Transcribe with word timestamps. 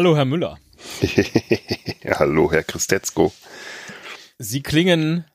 Hallo, 0.00 0.16
Herr 0.16 0.24
Müller. 0.24 0.58
Hallo, 2.18 2.50
Herr 2.50 2.62
Christetzko. 2.62 3.34
Sie 4.38 4.62
klingen 4.62 5.26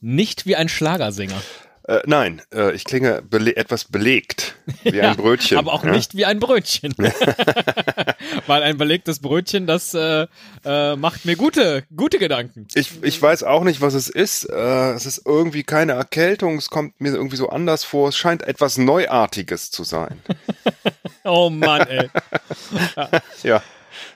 nicht 0.00 0.44
wie 0.44 0.56
ein 0.56 0.68
Schlagersänger. 0.68 1.40
Äh, 1.86 2.00
nein, 2.06 2.42
äh, 2.52 2.74
ich 2.74 2.84
klinge 2.84 3.22
bele 3.22 3.54
etwas 3.54 3.84
belegt, 3.84 4.56
wie 4.82 4.96
ja, 4.96 5.12
ein 5.12 5.16
Brötchen. 5.16 5.56
Aber 5.56 5.72
auch 5.72 5.84
ja? 5.84 5.92
nicht 5.92 6.16
wie 6.16 6.24
ein 6.24 6.40
Brötchen. 6.40 6.96
Weil 8.48 8.64
ein 8.64 8.76
belegtes 8.76 9.20
Brötchen, 9.20 9.68
das 9.68 9.94
äh, 9.94 10.26
äh, 10.64 10.96
macht 10.96 11.24
mir 11.24 11.36
gute, 11.36 11.84
gute 11.94 12.18
Gedanken. 12.18 12.66
Ich, 12.74 13.04
ich 13.04 13.22
weiß 13.22 13.44
auch 13.44 13.62
nicht, 13.62 13.80
was 13.80 13.94
es 13.94 14.08
ist. 14.08 14.50
Äh, 14.50 14.94
es 14.94 15.06
ist 15.06 15.22
irgendwie 15.26 15.62
keine 15.62 15.92
Erkältung, 15.92 16.58
es 16.58 16.70
kommt 16.70 17.00
mir 17.00 17.12
irgendwie 17.12 17.36
so 17.36 17.50
anders 17.50 17.84
vor. 17.84 18.08
Es 18.08 18.16
scheint 18.16 18.42
etwas 18.42 18.78
Neuartiges 18.78 19.70
zu 19.70 19.84
sein. 19.84 20.20
Oh 21.24 21.50
Mann, 21.50 21.82
ey. 21.88 22.10
ja. 22.96 23.08
ja. 23.42 23.62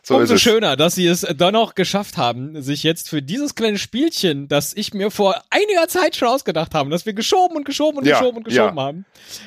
So 0.02 0.16
Umso 0.16 0.38
schöner, 0.38 0.76
dass 0.76 0.94
sie 0.94 1.06
es 1.06 1.26
dann 1.36 1.52
noch 1.52 1.74
geschafft 1.74 2.16
haben, 2.16 2.62
sich 2.62 2.82
jetzt 2.82 3.08
für 3.08 3.22
dieses 3.22 3.54
kleine 3.54 3.78
Spielchen, 3.78 4.48
das 4.48 4.74
ich 4.74 4.94
mir 4.94 5.10
vor 5.10 5.42
einiger 5.50 5.88
Zeit 5.88 6.16
schon 6.16 6.28
ausgedacht 6.28 6.74
habe, 6.74 6.90
dass 6.90 7.06
wir 7.06 7.12
geschoben 7.12 7.56
und 7.56 7.64
geschoben 7.64 7.98
und 7.98 8.06
ja, 8.06 8.18
geschoben 8.18 8.38
und 8.38 8.44
geschoben 8.44 8.76
ja. 8.76 8.82
haben, 8.82 9.04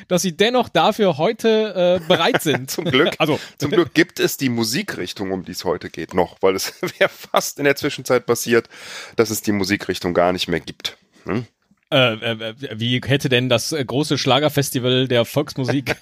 dass 0.08 0.22
sie 0.22 0.36
dennoch 0.36 0.70
dafür 0.70 1.18
heute 1.18 2.00
äh, 2.02 2.08
bereit 2.08 2.42
sind. 2.44 2.70
zum 2.72 2.86
Glück. 2.86 3.16
Also 3.18 3.40
zum 3.58 3.72
Glück 3.72 3.94
gibt 3.94 4.20
es 4.20 4.38
die 4.38 4.50
Musikrichtung, 4.50 5.32
um 5.32 5.46
die 5.46 5.52
es 5.52 5.66
heute 5.66 5.90
geht, 5.90 6.14
noch, 6.14 6.38
weil 6.42 6.56
es 6.56 6.74
wäre 7.00 7.10
fast 7.10 7.58
in 7.60 7.66
der 7.66 7.76
Zwischenzeit 7.76 8.26
passiert, 8.26 8.70
dass 9.16 9.30
es 9.30 9.42
die 9.42 9.52
Musikrichtung 9.52 10.14
gar 10.14 10.32
nicht 10.32 10.48
mehr 10.48 10.60
gibt. 10.60 10.98
Hm? 11.24 11.46
Äh, 11.92 12.14
äh, 12.14 12.56
wie 12.80 13.02
hätte 13.06 13.28
denn 13.28 13.50
das 13.50 13.76
große 13.86 14.18
Schlagerfestival 14.18 15.08
der 15.08 15.26
Volksmusik 15.26 15.98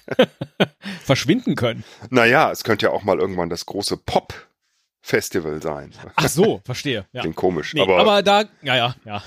verschwinden 1.02 1.56
können? 1.56 1.82
Naja, 2.10 2.52
es 2.52 2.62
könnte 2.62 2.86
ja 2.86 2.92
auch 2.92 3.02
mal 3.02 3.18
irgendwann 3.18 3.50
das 3.50 3.66
große 3.66 3.96
Pop-Festival 3.96 5.60
sein. 5.60 5.92
Ach 6.14 6.28
so, 6.28 6.60
verstehe. 6.64 7.06
Ja. 7.12 7.22
Klingt 7.22 7.36
komisch. 7.36 7.74
Nee, 7.74 7.82
aber, 7.82 7.98
aber 7.98 8.22
da, 8.22 8.44
ja, 8.62 8.76
ja, 8.76 8.94
ja. 9.04 9.22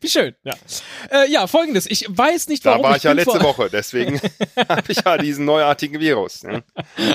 Wie 0.00 0.08
schön, 0.08 0.34
ja. 0.44 0.54
Äh, 1.10 1.30
ja, 1.30 1.46
folgendes, 1.46 1.86
ich 1.86 2.06
weiß 2.08 2.48
nicht, 2.48 2.64
warum. 2.64 2.82
Da 2.82 2.88
war 2.88 2.96
ich, 2.96 2.98
ich 2.98 3.04
ja 3.04 3.12
letzte 3.12 3.42
Woche, 3.42 3.68
deswegen 3.70 4.20
habe 4.68 4.84
ich 4.88 5.04
ja 5.04 5.18
diesen 5.18 5.44
neuartigen 5.44 6.00
Virus. 6.00 6.44
Ne? 6.44 6.62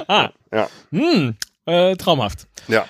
Ah. 0.07 0.31
Ja. 0.51 0.69
Hm, 0.91 1.35
äh, 1.65 1.95
traumhaft. 1.95 2.47
Ja. 2.67 2.85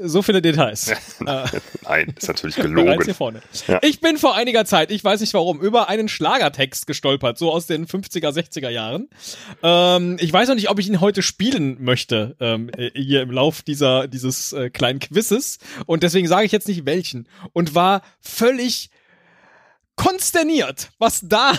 So 0.00 0.22
viele 0.22 0.40
Details. 0.40 0.92
Nein, 1.20 2.14
ist 2.16 2.28
natürlich 2.28 2.56
gelogen. 2.56 3.02
Hier 3.04 3.14
vorne. 3.14 3.42
Ja. 3.66 3.78
Ich 3.82 4.00
bin 4.00 4.16
vor 4.18 4.34
einiger 4.34 4.64
Zeit, 4.64 4.90
ich 4.90 5.02
weiß 5.02 5.20
nicht 5.20 5.34
warum, 5.34 5.60
über 5.60 5.88
einen 5.88 6.08
Schlagertext 6.08 6.86
gestolpert, 6.86 7.38
so 7.38 7.52
aus 7.52 7.66
den 7.66 7.86
50er, 7.86 8.30
60er 8.30 8.70
Jahren. 8.70 9.08
Ähm, 9.62 10.16
ich 10.20 10.32
weiß 10.32 10.48
noch 10.48 10.54
nicht, 10.54 10.70
ob 10.70 10.78
ich 10.78 10.88
ihn 10.88 11.00
heute 11.00 11.22
spielen 11.22 11.76
möchte, 11.80 12.36
ähm, 12.40 12.70
hier 12.94 13.22
im 13.22 13.30
Lauf 13.30 13.62
dieser, 13.62 14.08
dieses 14.08 14.52
äh, 14.52 14.70
kleinen 14.70 15.00
Quizzes. 15.00 15.58
Und 15.86 16.02
deswegen 16.02 16.28
sage 16.28 16.46
ich 16.46 16.52
jetzt 16.52 16.68
nicht 16.68 16.86
welchen. 16.86 17.28
Und 17.52 17.74
war 17.74 18.02
völlig 18.20 18.90
konsterniert, 19.96 20.90
was 20.98 21.20
da 21.22 21.52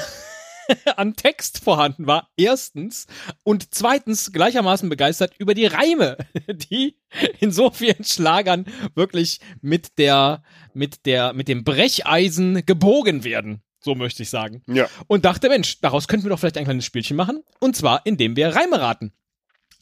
an 0.96 1.16
Text 1.16 1.64
vorhanden 1.64 2.08
war, 2.08 2.30
erstens, 2.38 3.08
und 3.44 3.74
zweitens 3.74 4.32
gleichermaßen 4.32 4.90
begeistert 4.90 5.34
über 5.38 5.54
die 5.54 5.66
Reime, 5.66 6.18
die 6.48 6.98
in 7.40 7.52
so 7.52 7.70
vielen 7.72 8.04
Schlagern 8.04 8.66
wirklich 8.96 9.40
mit 9.62 9.98
der, 9.98 10.44
mit 10.74 11.06
der, 11.06 11.34
mit 11.34 11.48
dem 11.48 11.64
Brecheisen 11.64 12.66
gebogen 12.66 13.24
werden. 13.24 13.62
So 13.80 13.96
möchte 13.96 14.24
ich 14.24 14.30
sagen. 14.30 14.64
Ja. 14.68 14.88
Und 15.08 15.26
dachte, 15.26 15.50
Mensch, 15.50 15.82
daraus 15.82 16.08
könnten 16.08 16.26
wir 16.26 16.30
doch 16.30 16.40
vielleicht 16.40 16.58
ein 16.58 16.64
kleines 16.64 16.86
Spielchen 16.86 17.18
machen. 17.18 17.44
Und 17.60 17.76
zwar, 17.76 18.06
indem 18.06 18.38
wir 18.38 18.56
Reime 18.56 18.80
raten. 18.80 19.12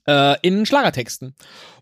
Äh, 0.07 0.37
in 0.41 0.65
Schlagertexten. 0.65 1.35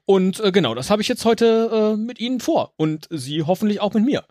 Und 0.10 0.40
äh, 0.40 0.52
genau, 0.52 0.74
das 0.74 0.90
habe 0.90 1.04
ich 1.04 1.08
jetzt 1.08 1.24
heute 1.24 1.94
äh, 1.94 1.96
mit 1.96 2.20
Ihnen 2.20 2.40
vor 2.40 2.74
und 2.78 3.08
Sie 3.12 3.44
hoffentlich 3.44 3.80
auch 3.80 3.94
mit 3.94 4.06
mir. 4.06 4.26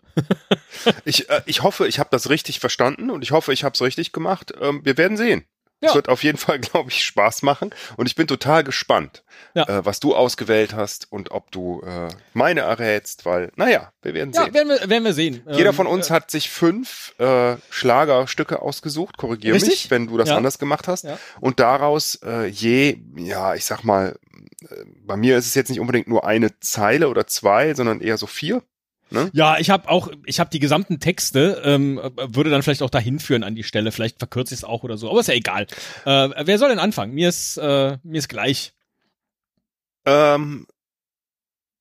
ich, 1.05 1.29
äh, 1.29 1.41
ich 1.45 1.63
hoffe, 1.63 1.87
ich 1.87 1.99
habe 1.99 2.09
das 2.11 2.29
richtig 2.29 2.59
verstanden 2.59 3.09
und 3.09 3.21
ich 3.21 3.31
hoffe, 3.31 3.53
ich 3.53 3.63
habe 3.63 3.75
es 3.75 3.81
richtig 3.81 4.11
gemacht. 4.11 4.51
Ähm, 4.59 4.81
wir 4.83 4.97
werden 4.97 5.15
sehen. 5.15 5.45
Ja. 5.81 5.89
Es 5.89 5.95
wird 5.95 6.09
auf 6.09 6.23
jeden 6.23 6.37
Fall, 6.37 6.59
glaube 6.59 6.89
ich, 6.89 7.03
Spaß 7.05 7.41
machen. 7.41 7.71
Und 7.95 8.07
ich 8.07 8.15
bin 8.15 8.27
total 8.27 8.63
gespannt, 8.63 9.23
ja. 9.53 9.63
äh, 9.63 9.85
was 9.85 9.99
du 9.99 10.15
ausgewählt 10.15 10.73
hast 10.73 11.11
und 11.11 11.31
ob 11.31 11.51
du 11.51 11.81
äh, 11.81 12.09
meine 12.33 12.61
errätst, 12.61 13.25
weil, 13.25 13.51
naja, 13.55 13.91
wir 14.01 14.13
werden 14.13 14.33
sehen. 14.33 14.47
Ja, 14.47 14.53
werden 14.53 14.69
wir, 14.69 14.89
werden 14.89 15.03
wir 15.03 15.13
sehen. 15.13 15.43
Jeder 15.49 15.69
ähm, 15.69 15.75
von 15.75 15.87
uns 15.87 16.09
äh, 16.09 16.13
hat 16.13 16.31
sich 16.31 16.49
fünf 16.49 17.13
äh, 17.19 17.55
Schlagerstücke 17.69 18.61
ausgesucht, 18.61 19.17
korrigiere 19.17 19.59
mich, 19.59 19.89
wenn 19.89 20.07
du 20.07 20.17
das 20.17 20.29
anders 20.29 20.59
gemacht 20.59 20.87
hast. 20.87 21.05
Ja. 21.05 21.17
Und 21.39 21.59
daraus 21.59 22.15
äh, 22.25 22.45
je, 22.47 22.97
ja, 23.15 23.55
ich 23.55 23.65
sag 23.65 23.83
mal, 23.83 24.17
äh, 24.61 24.85
bei 25.05 25.15
mir 25.15 25.37
ist 25.37 25.47
es 25.47 25.55
jetzt 25.55 25.69
nicht 25.69 25.79
unbedingt 25.79 26.07
nur 26.07 26.25
eine 26.25 26.59
Zeile 26.59 27.09
oder 27.09 27.27
zwei, 27.27 27.73
sondern 27.73 28.01
eher 28.01 28.17
so 28.17 28.27
vier. 28.27 28.63
Ne? 29.11 29.29
Ja, 29.33 29.57
ich 29.57 29.69
habe 29.69 29.89
auch, 29.89 30.09
ich 30.25 30.39
habe 30.39 30.49
die 30.49 30.59
gesamten 30.59 30.99
Texte, 30.99 31.61
ähm, 31.65 31.99
würde 32.15 32.49
dann 32.49 32.61
vielleicht 32.61 32.83
auch 32.83 32.89
dahin 32.89 33.19
führen 33.19 33.43
an 33.43 33.55
die 33.55 33.63
Stelle. 33.63 33.91
Vielleicht 33.91 34.19
verkürze 34.19 34.53
ich 34.53 34.59
es 34.59 34.63
auch 34.63 34.83
oder 34.83 34.97
so, 34.97 35.09
aber 35.09 35.19
ist 35.19 35.27
ja 35.27 35.33
egal. 35.33 35.67
Äh, 36.05 36.29
wer 36.45 36.57
soll 36.57 36.69
denn 36.69 36.79
anfangen? 36.79 37.13
Mir 37.13 37.29
ist, 37.29 37.57
äh, 37.57 37.97
mir 38.03 38.19
ist 38.19 38.29
gleich. 38.29 38.73
Ähm, 40.05 40.67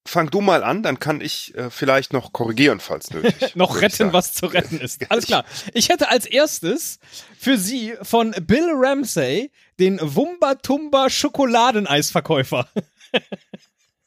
fang 0.06 0.30
du 0.30 0.40
mal 0.40 0.64
an, 0.64 0.82
dann 0.82 0.98
kann 0.98 1.20
ich 1.20 1.54
äh, 1.54 1.70
vielleicht 1.70 2.12
noch 2.12 2.32
korrigieren, 2.32 2.80
falls 2.80 3.10
nötig. 3.12 3.54
noch 3.54 3.80
retten, 3.80 4.12
was 4.12 4.32
zu 4.32 4.46
retten 4.46 4.80
ist. 4.80 5.10
Alles 5.10 5.26
klar. 5.26 5.44
Ich 5.74 5.90
hätte 5.90 6.10
als 6.10 6.26
erstes 6.26 6.98
für 7.38 7.58
Sie 7.58 7.94
von 8.02 8.32
Bill 8.40 8.70
Ramsey 8.72 9.50
den 9.78 9.98
Wumba 10.00 10.56
Tumba 10.56 11.10
Schokoladeneisverkäufer. 11.10 12.68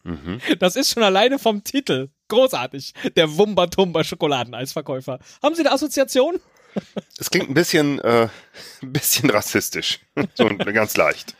mhm. 0.04 0.42
Das 0.60 0.76
ist 0.76 0.92
schon 0.92 1.04
alleine 1.04 1.40
vom 1.40 1.64
Titel 1.64 2.10
Großartig. 2.32 2.94
Der 3.18 3.28
Wumba-Tumba 3.28 4.06
Schokoladeneisverkäufer. 4.06 5.20
Haben 5.44 5.54
Sie 5.54 5.64
eine 5.64 5.74
Assoziation? 5.74 6.40
Es 7.20 7.30
klingt 7.30 7.50
ein 7.50 7.54
bisschen, 7.54 8.00
äh, 8.00 8.30
ein 8.82 8.94
bisschen 8.94 9.30
rassistisch. 9.30 10.00
so 10.36 10.48
ganz 10.48 10.96
leicht. 10.96 11.36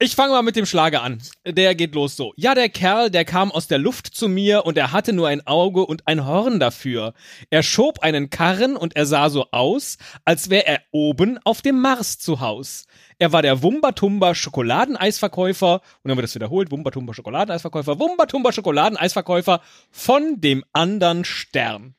Ich 0.00 0.16
fange 0.16 0.32
mal 0.32 0.42
mit 0.42 0.56
dem 0.56 0.66
Schlager 0.66 1.02
an. 1.02 1.22
Der 1.46 1.76
geht 1.76 1.94
los 1.94 2.16
so. 2.16 2.32
Ja, 2.36 2.56
der 2.56 2.68
Kerl, 2.68 3.10
der 3.10 3.24
kam 3.24 3.52
aus 3.52 3.68
der 3.68 3.78
Luft 3.78 4.08
zu 4.08 4.28
mir 4.28 4.66
und 4.66 4.76
er 4.76 4.90
hatte 4.90 5.12
nur 5.12 5.28
ein 5.28 5.46
Auge 5.46 5.86
und 5.86 6.08
ein 6.08 6.26
Horn 6.26 6.58
dafür. 6.58 7.14
Er 7.48 7.62
schob 7.62 8.00
einen 8.00 8.28
Karren 8.28 8.76
und 8.76 8.96
er 8.96 9.06
sah 9.06 9.30
so 9.30 9.46
aus, 9.52 9.98
als 10.24 10.50
wäre 10.50 10.66
er 10.66 10.80
oben 10.90 11.38
auf 11.44 11.62
dem 11.62 11.80
Mars 11.80 12.18
zu 12.18 12.40
Haus. 12.40 12.86
Er 13.20 13.30
war 13.30 13.42
der 13.42 13.62
Wumbatumba 13.62 14.34
Schokoladeneisverkäufer 14.34 15.74
und 16.02 16.08
dann 16.08 16.16
wird 16.16 16.26
es 16.26 16.34
wiederholt, 16.34 16.72
Wumbatumba 16.72 17.14
Schokoladeneisverkäufer, 17.14 18.00
Wumbatumba 18.00 18.52
Schokoladeneisverkäufer 18.52 19.60
von 19.92 20.40
dem 20.40 20.64
anderen 20.72 21.24
Stern. 21.24 21.94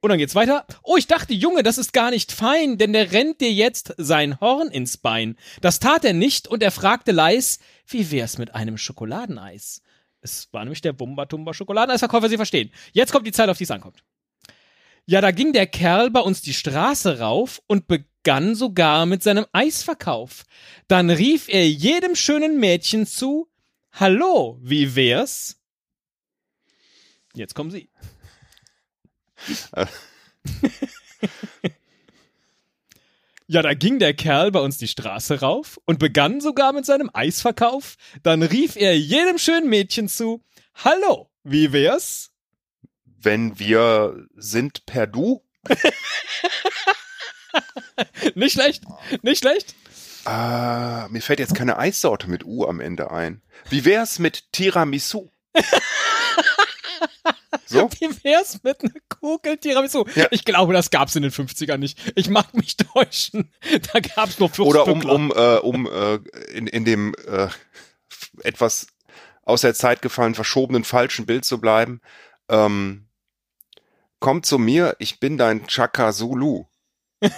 Und 0.00 0.10
dann 0.10 0.18
geht's 0.18 0.34
weiter. 0.34 0.64
Oh, 0.82 0.96
ich 0.96 1.08
dachte, 1.08 1.34
Junge, 1.34 1.62
das 1.62 1.76
ist 1.76 1.92
gar 1.92 2.10
nicht 2.10 2.30
fein, 2.30 2.78
denn 2.78 2.92
der 2.92 3.10
rennt 3.12 3.40
dir 3.40 3.52
jetzt 3.52 3.94
sein 3.96 4.40
Horn 4.40 4.68
ins 4.68 4.96
Bein. 4.96 5.36
Das 5.60 5.80
tat 5.80 6.04
er 6.04 6.12
nicht 6.12 6.46
und 6.46 6.62
er 6.62 6.70
fragte 6.70 7.10
leis, 7.10 7.58
wie 7.86 8.10
wär's 8.10 8.38
mit 8.38 8.54
einem 8.54 8.78
Schokoladeneis? 8.78 9.82
Es 10.20 10.48
war 10.52 10.64
nämlich 10.64 10.82
der 10.82 10.92
Bumba-Tumba 10.92 11.52
Schokoladeneisverkäufer, 11.52 12.28
Sie 12.28 12.36
verstehen. 12.36 12.70
Jetzt 12.92 13.12
kommt 13.12 13.26
die 13.26 13.32
Zeit, 13.32 13.48
auf 13.48 13.58
die 13.58 13.64
es 13.64 13.70
ankommt. 13.70 14.04
Ja, 15.06 15.20
da 15.20 15.30
ging 15.30 15.52
der 15.52 15.66
Kerl 15.66 16.10
bei 16.10 16.20
uns 16.20 16.42
die 16.42 16.52
Straße 16.52 17.18
rauf 17.18 17.62
und 17.66 17.88
begann 17.88 18.54
sogar 18.54 19.06
mit 19.06 19.22
seinem 19.22 19.46
Eisverkauf. 19.52 20.44
Dann 20.86 21.08
rief 21.10 21.48
er 21.48 21.68
jedem 21.68 22.14
schönen 22.14 22.60
Mädchen 22.60 23.06
zu, 23.06 23.48
Hallo, 23.92 24.58
wie 24.60 24.94
wär's? 24.94 25.60
Jetzt 27.34 27.54
kommen 27.54 27.70
Sie. 27.70 27.88
Ja, 33.50 33.62
da 33.62 33.72
ging 33.72 33.98
der 33.98 34.12
Kerl 34.12 34.50
bei 34.52 34.60
uns 34.60 34.76
die 34.76 34.88
Straße 34.88 35.40
rauf 35.40 35.80
und 35.86 35.98
begann 35.98 36.42
sogar 36.42 36.74
mit 36.74 36.84
seinem 36.84 37.08
Eisverkauf. 37.14 37.96
Dann 38.22 38.42
rief 38.42 38.76
er 38.76 38.98
jedem 38.98 39.38
schönen 39.38 39.70
Mädchen 39.70 40.06
zu, 40.06 40.44
Hallo, 40.74 41.30
wie 41.44 41.72
wär's? 41.72 42.30
Wenn 43.06 43.58
wir 43.58 44.26
sind 44.36 44.84
per 44.84 45.06
Du? 45.06 45.42
nicht 48.34 48.52
schlecht, 48.52 48.84
nicht 49.22 49.38
schlecht. 49.38 49.74
Uh, 50.26 51.08
mir 51.08 51.22
fällt 51.22 51.38
jetzt 51.38 51.54
keine 51.54 51.78
Eissorte 51.78 52.28
mit 52.28 52.44
U 52.44 52.66
am 52.66 52.80
Ende 52.80 53.10
ein. 53.10 53.40
Wie 53.70 53.86
wär's 53.86 54.18
mit 54.18 54.52
Tiramisu? 54.52 55.30
So? 57.66 57.90
Wie 58.00 58.24
wär's 58.24 58.62
mit 58.62 58.82
einer 58.82 58.92
Kugel 59.08 59.56
Tiramisu? 59.58 60.04
Ja. 60.14 60.26
Ich 60.30 60.44
glaube, 60.44 60.72
das 60.72 60.90
gab's 60.90 61.16
in 61.16 61.22
den 61.22 61.32
50ern 61.32 61.78
nicht. 61.78 61.98
Ich 62.16 62.28
mag 62.28 62.54
mich 62.54 62.76
täuschen. 62.94 63.52
Da 63.92 64.00
gab's 64.00 64.38
nur 64.38 64.50
Oder 64.60 64.86
um, 64.86 65.04
um, 65.04 65.32
äh, 65.34 65.56
um 65.56 65.86
äh, 65.86 66.16
in, 66.52 66.66
in 66.66 66.84
dem 66.84 67.14
äh, 67.26 67.48
etwas 68.42 68.88
aus 69.42 69.62
der 69.62 69.74
Zeit 69.74 70.02
gefallen 70.02 70.34
verschobenen 70.34 70.84
falschen 70.84 71.26
Bild 71.26 71.44
zu 71.44 71.60
bleiben. 71.60 72.00
Ähm, 72.48 73.08
komm 74.20 74.42
zu 74.42 74.58
mir, 74.58 74.96
ich 74.98 75.20
bin 75.20 75.38
dein 75.38 75.66
Chaka 75.66 76.12
Zulu. 76.12 76.66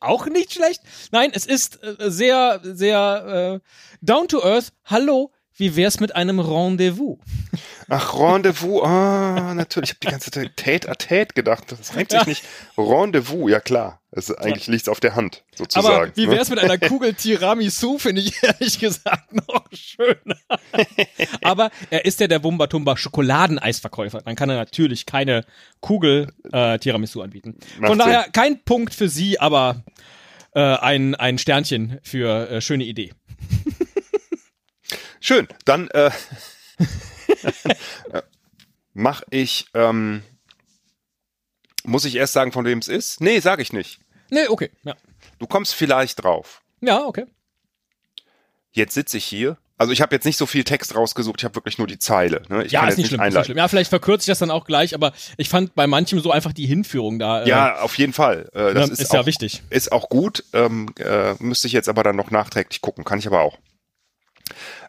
Auch 0.00 0.26
nicht 0.26 0.52
schlecht. 0.52 0.82
Nein, 1.10 1.30
es 1.34 1.46
ist 1.46 1.82
äh, 1.82 2.10
sehr, 2.10 2.60
sehr 2.62 3.60
äh, 3.62 3.68
down 4.00 4.28
to 4.28 4.42
earth. 4.44 4.72
Hallo, 4.84 5.32
wie 5.56 5.76
wär's 5.76 6.00
mit 6.00 6.16
einem 6.16 6.40
Rendezvous? 6.40 7.18
Ach, 7.88 8.18
Rendezvous, 8.18 8.82
ah, 8.84 9.54
natürlich. 9.54 9.90
Ich 9.90 9.96
habe 9.96 10.06
die 10.06 10.10
ganze 10.10 10.30
Zeit 10.30 10.56
Tät 10.56 10.88
a 10.88 10.94
Tät 10.94 11.34
gedacht. 11.34 11.64
Das 11.70 11.94
reimt 11.94 12.10
sich 12.10 12.20
ja. 12.20 12.26
nicht. 12.26 12.44
Rendezvous, 12.78 13.50
ja 13.50 13.60
klar. 13.60 14.00
Also 14.14 14.36
eigentlich 14.36 14.66
ja. 14.66 14.72
liegt's 14.72 14.88
auf 14.88 15.00
der 15.00 15.14
Hand, 15.14 15.42
sozusagen. 15.54 15.86
Aber 15.86 16.16
wie 16.16 16.26
ne? 16.26 16.32
wär's 16.32 16.50
mit 16.50 16.58
einer 16.58 16.76
Kugel 16.76 17.14
Tiramisu, 17.14 17.98
finde 17.98 18.20
ich 18.20 18.34
ehrlich 18.42 18.78
gesagt 18.78 19.32
noch 19.32 19.64
schöner. 19.72 20.36
Aber 21.42 21.70
er 21.88 22.04
ist 22.04 22.20
ja 22.20 22.26
der 22.26 22.44
Wumbatumba 22.44 22.96
Schokoladeneisverkäufer. 22.96 24.20
Dann 24.20 24.36
kann 24.36 24.50
er 24.50 24.56
natürlich 24.56 25.06
keine 25.06 25.44
Kugel 25.80 26.28
äh, 26.52 26.78
Tiramisu 26.78 27.22
anbieten. 27.22 27.56
Von 27.76 27.96
Macht 27.96 28.00
daher 28.00 28.22
Sinn. 28.24 28.32
kein 28.32 28.64
Punkt 28.64 28.94
für 28.94 29.08
Sie, 29.08 29.40
aber 29.40 29.82
äh, 30.54 30.60
ein, 30.60 31.14
ein 31.14 31.38
Sternchen 31.38 31.98
für 32.02 32.50
äh, 32.50 32.60
schöne 32.60 32.84
Idee. 32.84 33.12
Schön, 35.22 35.46
dann 35.64 35.88
äh, 35.90 36.10
mach 38.92 39.22
ich, 39.30 39.66
ähm, 39.72 40.24
muss 41.84 42.04
ich 42.04 42.16
erst 42.16 42.32
sagen, 42.32 42.50
von 42.50 42.64
wem 42.64 42.78
es 42.78 42.88
ist? 42.88 43.20
Nee, 43.20 43.38
sag 43.38 43.60
ich 43.60 43.72
nicht. 43.72 44.00
Nee, 44.30 44.48
okay, 44.48 44.70
ja. 44.82 44.96
Du 45.38 45.46
kommst 45.46 45.76
vielleicht 45.76 46.24
drauf. 46.24 46.60
Ja, 46.80 47.04
okay. 47.04 47.26
Jetzt 48.72 48.94
sitze 48.94 49.16
ich 49.16 49.24
hier. 49.24 49.58
Also 49.78 49.92
ich 49.92 50.00
habe 50.00 50.12
jetzt 50.12 50.24
nicht 50.24 50.36
so 50.36 50.46
viel 50.46 50.64
Text 50.64 50.96
rausgesucht, 50.96 51.40
ich 51.40 51.44
habe 51.44 51.54
wirklich 51.54 51.78
nur 51.78 51.86
die 51.86 52.00
Zeile. 52.00 52.42
Ne? 52.48 52.66
Ja, 52.66 52.88
ist 52.88 52.98
nicht, 52.98 53.08
schlimm, 53.08 53.22
ist 53.22 53.34
nicht 53.34 53.44
schlimm. 53.44 53.58
Ja, 53.58 53.68
vielleicht 53.68 53.90
verkürze 53.90 54.24
ich 54.24 54.26
das 54.26 54.40
dann 54.40 54.50
auch 54.50 54.64
gleich, 54.64 54.92
aber 54.92 55.12
ich 55.36 55.48
fand 55.48 55.76
bei 55.76 55.86
manchem 55.86 56.18
so 56.18 56.32
einfach 56.32 56.52
die 56.52 56.66
Hinführung 56.66 57.20
da. 57.20 57.44
Äh, 57.44 57.48
ja, 57.48 57.80
auf 57.80 57.96
jeden 57.96 58.12
Fall. 58.12 58.48
Äh, 58.54 58.74
das 58.74 58.90
ist, 58.90 59.00
ist 59.00 59.10
auch, 59.10 59.14
ja 59.14 59.26
wichtig. 59.26 59.62
Ist 59.70 59.92
auch 59.92 60.08
gut. 60.08 60.44
Ähm, 60.52 60.92
äh, 60.98 61.34
müsste 61.38 61.68
ich 61.68 61.72
jetzt 61.72 61.88
aber 61.88 62.02
dann 62.02 62.16
noch 62.16 62.32
nachträglich 62.32 62.80
gucken. 62.80 63.04
Kann 63.04 63.20
ich 63.20 63.26
aber 63.28 63.40
auch. 63.40 63.58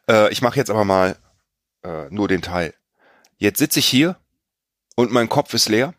Äh, 0.09 0.31
ich 0.31 0.41
mache 0.41 0.57
jetzt 0.57 0.69
aber 0.69 0.85
mal 0.85 1.17
äh, 1.83 2.09
nur 2.09 2.27
den 2.27 2.41
Teil. 2.41 2.73
Jetzt 3.37 3.59
sitze 3.59 3.79
ich 3.79 3.87
hier 3.87 4.17
und 4.95 5.11
mein 5.11 5.29
Kopf 5.29 5.53
ist 5.53 5.69
leer. 5.69 5.93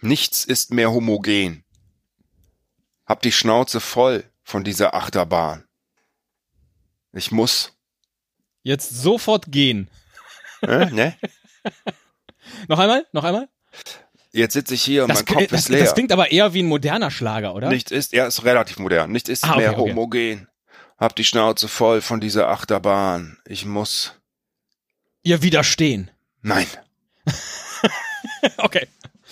Nichts 0.00 0.44
ist 0.44 0.72
mehr 0.72 0.92
homogen. 0.92 1.64
Hab 3.06 3.22
die 3.22 3.32
Schnauze 3.32 3.80
voll 3.80 4.24
von 4.42 4.64
dieser 4.64 4.94
Achterbahn. 4.94 5.64
Ich 7.12 7.30
muss. 7.30 7.72
Jetzt 8.62 8.90
sofort 8.90 9.50
gehen. 9.50 9.88
Äh, 10.62 10.90
ne? 10.90 11.16
noch 12.68 12.78
einmal? 12.78 13.06
Noch 13.12 13.24
einmal? 13.24 13.48
Jetzt 14.32 14.54
sitze 14.54 14.74
ich 14.74 14.82
hier 14.82 15.04
und 15.04 15.10
das, 15.10 15.18
mein 15.18 15.36
Kopf 15.36 15.46
das, 15.48 15.60
ist 15.60 15.68
leer. 15.68 15.84
Das 15.84 15.94
klingt 15.94 16.10
aber 16.10 16.32
eher 16.32 16.54
wie 16.54 16.62
ein 16.62 16.66
moderner 16.66 17.10
Schlager, 17.10 17.54
oder? 17.54 17.68
Nicht 17.68 17.90
ist, 17.92 18.12
er 18.12 18.26
ist 18.26 18.44
relativ 18.44 18.78
modern. 18.78 19.12
Nicht 19.12 19.28
ist 19.28 19.44
ah, 19.44 19.52
okay, 19.52 19.58
mehr 19.58 19.78
okay. 19.78 19.90
homogen. 19.90 20.48
Hab 20.96 21.16
die 21.16 21.24
Schnauze 21.24 21.68
voll 21.68 22.00
von 22.00 22.20
dieser 22.20 22.48
Achterbahn. 22.48 23.38
Ich 23.46 23.64
muss. 23.64 24.12
Ihr 25.22 25.42
widerstehen. 25.42 26.10
Nein. 26.42 26.66
okay. 28.58 28.86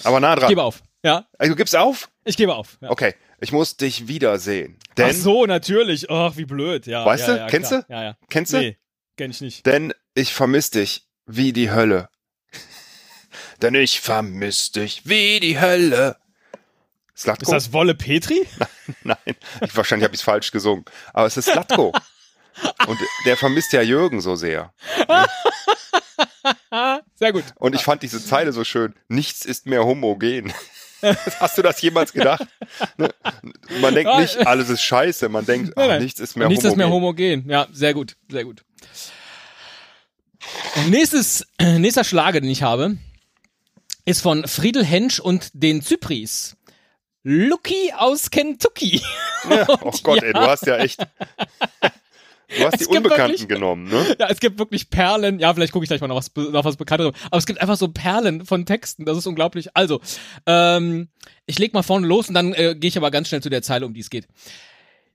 Aber 0.05 0.21
nah 0.21 0.35
dran. 0.35 0.45
Ich 0.45 0.49
gebe 0.49 0.63
auf. 0.63 0.83
Ja. 1.05 1.27
Also, 1.39 1.53
du 1.53 1.57
gibst 1.57 1.77
auf? 1.77 2.11
Ich 2.25 2.37
gebe 2.37 2.55
auf. 2.55 2.79
Ja. 2.81 2.91
Okay. 2.91 3.15
Ich 3.41 3.53
muss 3.53 3.77
dich 3.77 4.07
wiedersehen. 4.07 4.79
Denn, 4.97 5.11
Ach 5.11 5.15
so, 5.15 5.47
natürlich. 5.47 6.09
Ach, 6.11 6.37
wie 6.37 6.45
blöd. 6.45 6.87
Ja. 6.87 7.05
Weißt 7.05 7.27
ja, 7.27 7.35
du? 7.35 7.41
Ja, 7.41 7.47
Kennst 7.49 7.71
klar. 7.71 7.85
du? 7.89 7.93
Ja, 7.93 8.03
ja. 8.05 8.17
Kennst 8.31 8.53
du? 8.53 8.59
Nee, 8.59 8.79
kenn 9.17 9.31
ich 9.31 9.41
nicht. 9.41 9.67
Denn 9.67 9.93
ich 10.15 10.33
vermiss 10.33 10.71
dich 10.71 11.09
wie 11.27 11.53
die 11.53 11.71
Hölle. 11.71 12.09
Denn 13.63 13.75
ich 13.75 14.01
vermiss 14.01 14.71
dich 14.73 15.03
wie 15.07 15.41
die 15.41 15.61
Hölle. 15.61 16.17
Slatko? 17.17 17.43
Ist 17.43 17.53
das 17.53 17.73
Wolle 17.73 17.95
Petri? 17.95 18.47
Nein, 19.03 19.17
ich, 19.61 19.77
wahrscheinlich 19.77 20.05
habe 20.05 20.15
ich 20.15 20.21
es 20.21 20.25
falsch 20.25 20.51
gesungen. 20.51 20.85
Aber 21.13 21.27
es 21.27 21.37
ist 21.37 21.47
Slatko. 21.47 21.93
Und 22.87 22.99
der 23.25 23.37
vermisst 23.37 23.73
ja 23.73 23.83
Jürgen 23.83 24.21
so 24.21 24.37
sehr. 24.37 24.73
Sehr 27.15 27.33
gut. 27.33 27.45
Und 27.57 27.75
ich 27.75 27.83
fand 27.83 28.03
diese 28.03 28.25
Zeile 28.25 28.53
so 28.53 28.65
schön. 28.65 28.95
Nichts 29.09 29.45
ist 29.45 29.67
mehr 29.67 29.85
homogen. 29.85 30.53
Hast 31.41 31.59
du 31.59 31.63
das 31.63 31.81
jemals 31.83 32.13
gedacht? 32.13 32.47
Ne? 32.97 33.11
Man 33.81 33.95
denkt 33.95 34.17
nicht, 34.19 34.47
alles 34.47 34.69
ist 34.69 34.83
scheiße. 34.83 35.29
Man 35.29 35.45
denkt, 35.45 35.73
ach, 35.77 35.99
nichts 36.01 36.21
ist 36.21 36.37
mehr 36.37 36.49
nichts 36.49 36.65
homogen. 36.65 36.65
Nichts 36.65 36.65
ist 36.65 36.77
mehr 36.77 36.91
homogen. 36.91 37.49
Ja, 37.49 37.67
sehr 37.73 37.95
gut, 37.95 38.17
sehr 38.29 38.45
gut. 38.45 38.65
Nächstes, 40.89 41.47
nächster 41.61 42.05
Schlage, 42.05 42.41
den 42.41 42.51
ich 42.51 42.63
habe, 42.63 42.97
ist 44.05 44.21
von 44.21 44.47
Friedel 44.47 44.85
Hensch 44.85 45.21
und 45.21 45.51
den 45.55 45.83
Zypris. 45.83 46.57
Lucky 47.23 47.93
aus 47.97 48.31
Kentucky. 48.31 49.01
Ja, 49.49 49.67
oh 49.83 49.93
Gott, 50.03 50.23
ja. 50.23 50.29
ey, 50.29 50.33
du 50.33 50.41
hast 50.41 50.67
ja 50.67 50.79
echt. 50.79 51.01
Du 52.59 52.65
hast 52.65 52.81
es 52.81 52.89
die 52.89 52.97
Unbekannten 52.97 53.33
wirklich, 53.33 53.49
genommen, 53.49 53.85
ne? 53.85 54.17
Ja, 54.19 54.29
es 54.29 54.41
gibt 54.41 54.59
wirklich 54.59 54.91
Perlen. 54.91 55.39
Ja, 55.39 55.55
vielleicht 55.55 55.73
gucke 55.73 55.85
ich 55.85 55.89
gleich 55.89 56.01
mal 56.01 56.09
noch 56.09 56.17
was, 56.17 56.31
noch 56.35 56.65
was 56.65 56.77
Bekannteres. 56.77 57.15
Aber 57.27 57.39
es 57.39 57.47
gibt 57.47 57.61
einfach 57.61 57.77
so 57.77 57.89
Perlen 57.89 58.45
von 58.45 58.67
Texten. 58.67 59.05
Das 59.05 59.17
ist 59.17 59.27
unglaublich. 59.27 59.75
Also, 59.75 60.01
ähm, 60.47 61.09
ich 61.47 61.59
leg 61.59 61.73
mal 61.73 61.83
vorne 61.83 62.07
los 62.07 62.29
und 62.29 62.35
dann 62.35 62.53
äh, 62.53 62.75
gehe 62.77 62.89
ich 62.89 62.97
aber 62.97 63.11
ganz 63.11 63.29
schnell 63.29 63.43
zu 63.43 63.51
der 63.51 63.63
Zeile, 63.63 63.87
um 63.87 63.95
die 63.95 64.01
es 64.01 64.11
geht. 64.11 64.27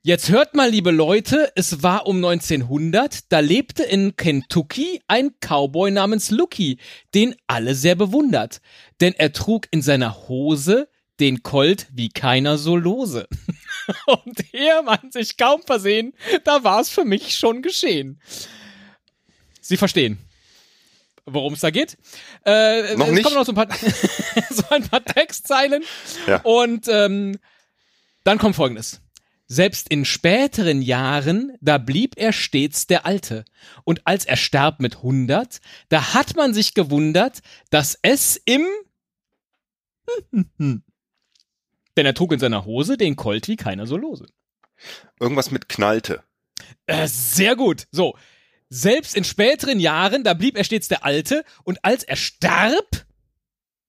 Jetzt 0.01 0.29
hört 0.29 0.55
mal, 0.55 0.69
liebe 0.69 0.91
Leute, 0.91 1.51
es 1.55 1.83
war 1.83 2.07
um 2.07 2.17
1900, 2.23 3.31
da 3.31 3.39
lebte 3.39 3.83
in 3.83 4.15
Kentucky 4.15 5.01
ein 5.07 5.31
Cowboy 5.41 5.91
namens 5.91 6.31
Lucky, 6.31 6.77
den 7.13 7.35
alle 7.47 7.75
sehr 7.75 7.95
bewundert. 7.95 8.61
Denn 9.01 9.13
er 9.17 9.33
trug 9.33 9.67
in 9.71 9.81
seiner 9.81 10.27
Hose 10.27 10.87
den 11.19 11.43
Colt 11.43 11.87
wie 11.91 12.09
keiner 12.09 12.57
so 12.57 12.75
lose. 12.75 13.27
Und 14.05 14.53
ehe 14.53 14.81
man 14.83 15.11
sich 15.11 15.37
kaum 15.37 15.61
versehen, 15.63 16.13
da 16.43 16.63
war 16.63 16.81
es 16.81 16.89
für 16.89 17.05
mich 17.05 17.35
schon 17.35 17.61
geschehen. 17.61 18.21
Sie 19.61 19.77
verstehen, 19.77 20.17
worum 21.25 21.53
es 21.53 21.61
da 21.61 21.69
geht. 21.69 21.97
Äh, 22.45 22.95
noch 22.95 23.07
es 23.07 23.13
nicht. 23.13 23.23
kommen 23.23 23.35
noch 23.35 23.45
so 23.45 23.51
ein 23.51 23.55
paar, 23.55 23.67
so 24.49 24.63
ein 24.69 24.83
paar 24.83 25.03
Textzeilen. 25.03 25.83
Ja. 26.25 26.41
Und 26.41 26.87
ähm, 26.87 27.37
dann 28.23 28.37
kommt 28.37 28.55
folgendes. 28.55 29.01
Selbst 29.49 29.87
in 29.89 30.03
späteren 30.03 30.81
Jahren, 30.81 31.53
da 31.61 31.77
blieb 31.77 32.15
er 32.17 32.33
stets 32.33 32.85
der 32.85 33.05
Alte. 33.05 33.45
Und 33.85 34.05
als 34.05 34.25
er 34.25 34.35
starb 34.35 34.81
mit 34.81 34.97
100, 34.97 35.61
da 35.87 36.13
hat 36.13 36.35
man 36.35 36.53
sich 36.53 36.73
gewundert, 36.73 37.39
dass 37.69 37.97
es 38.01 38.41
im 38.43 38.65
denn 41.97 42.05
er 42.05 42.13
trug 42.13 42.31
in 42.31 42.39
seiner 42.39 42.65
Hose 42.65 42.97
den 42.97 43.15
Colt 43.15 43.47
wie 43.47 43.55
keiner 43.55 43.87
so 43.87 43.97
lose. 43.97 44.27
Irgendwas 45.19 45.51
mit 45.51 45.67
knallte. 45.67 46.23
Äh, 46.85 47.07
sehr 47.07 47.55
gut. 47.55 47.87
So. 47.91 48.17
Selbst 48.69 49.15
in 49.15 49.23
späteren 49.23 49.79
Jahren, 49.79 50.23
da 50.23 50.33
blieb 50.33 50.57
er 50.57 50.63
stets 50.63 50.87
der 50.87 51.05
Alte 51.05 51.43
und 51.63 51.83
als 51.83 52.03
er 52.03 52.17
starb 52.17 53.05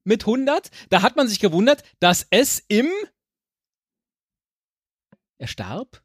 mit 0.05 0.23
100, 0.23 0.71
da 0.89 1.03
hat 1.03 1.17
man 1.17 1.29
sich 1.29 1.41
gewundert, 1.41 1.83
dass 2.01 2.27
es 2.31 2.65
im 2.69 2.89
er 5.39 5.47
starb? 5.47 6.03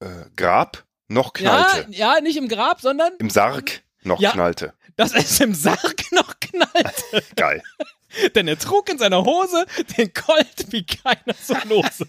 Äh, 0.00 0.24
Grab 0.36 0.86
noch 1.06 1.32
knallte. 1.32 1.90
Ja, 1.90 2.14
ja, 2.16 2.20
nicht 2.20 2.36
im 2.36 2.48
Grab, 2.48 2.80
sondern 2.80 3.12
im 3.18 3.30
Sarg 3.30 3.82
noch 4.02 4.20
ja, 4.20 4.32
knallte. 4.32 4.74
Dass 4.96 5.14
es 5.14 5.40
im 5.40 5.54
Sarg 5.54 6.12
noch 6.12 6.38
knallte. 6.40 7.24
Geil. 7.36 7.62
Denn 8.34 8.48
er 8.48 8.58
trug 8.58 8.88
in 8.88 8.98
seiner 8.98 9.24
Hose 9.24 9.66
den 9.96 10.12
Colt 10.12 10.66
wie 10.70 10.84
keiner 10.84 11.34
so 11.40 11.54
lose. 11.68 12.06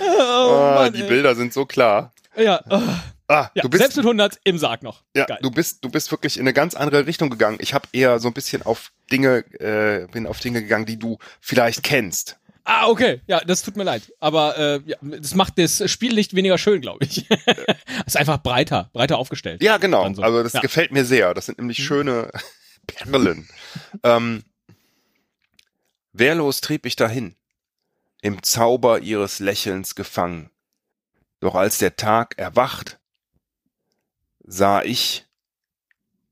oh, 0.00 0.48
oh, 0.48 0.74
Mann, 0.74 0.92
die 0.92 1.02
ey. 1.02 1.08
Bilder 1.08 1.34
sind 1.34 1.52
so 1.52 1.66
klar. 1.66 2.12
Ja. 2.36 2.62
Oh. 2.70 2.80
Ah, 3.30 3.50
ja, 3.54 3.62
du 3.62 3.68
bist, 3.68 3.82
selbst 3.82 3.96
mit 3.96 4.06
100 4.06 4.40
im 4.44 4.56
Sarg 4.56 4.82
noch. 4.82 5.02
Ja, 5.14 5.26
Geil. 5.26 5.38
du 5.42 5.50
bist, 5.50 5.84
du 5.84 5.90
bist 5.90 6.10
wirklich 6.10 6.38
in 6.38 6.44
eine 6.44 6.54
ganz 6.54 6.74
andere 6.74 7.06
Richtung 7.06 7.28
gegangen. 7.28 7.58
Ich 7.60 7.74
habe 7.74 7.86
eher 7.92 8.20
so 8.20 8.28
ein 8.28 8.32
bisschen 8.32 8.62
auf 8.62 8.90
Dinge, 9.12 9.44
äh, 9.60 10.06
bin 10.10 10.26
auf 10.26 10.40
Dinge 10.40 10.62
gegangen, 10.62 10.86
die 10.86 10.98
du 10.98 11.18
vielleicht 11.40 11.82
kennst. 11.82 12.38
Ah, 12.64 12.86
okay. 12.86 13.20
Ja, 13.26 13.40
das 13.40 13.62
tut 13.62 13.76
mir 13.76 13.84
leid. 13.84 14.12
Aber 14.20 14.56
äh, 14.56 14.80
ja, 14.86 14.96
das 15.02 15.34
macht 15.34 15.58
das 15.58 15.90
Spiel 15.90 16.14
nicht 16.14 16.34
weniger 16.34 16.56
schön, 16.56 16.80
glaube 16.80 17.04
ich. 17.04 17.26
ist 18.06 18.16
einfach 18.16 18.42
breiter, 18.42 18.88
breiter 18.94 19.18
aufgestellt. 19.18 19.62
Ja, 19.62 19.76
genau. 19.76 20.10
So. 20.14 20.22
Also 20.22 20.42
das 20.42 20.54
ja. 20.54 20.60
gefällt 20.60 20.92
mir 20.92 21.04
sehr. 21.04 21.34
Das 21.34 21.46
sind 21.46 21.58
nämlich 21.58 21.78
mhm. 21.78 21.82
schöne 21.82 22.30
Perlen. 22.88 23.48
ähm, 24.02 24.44
wehrlos 26.12 26.60
trieb 26.60 26.86
ich 26.86 26.96
dahin, 26.96 27.36
im 28.20 28.42
Zauber 28.42 29.00
ihres 29.00 29.38
Lächelns 29.38 29.94
gefangen. 29.94 30.50
Doch 31.40 31.54
als 31.54 31.78
der 31.78 31.94
Tag 31.94 32.36
erwacht, 32.38 32.98
sah 34.44 34.82
ich. 34.82 35.26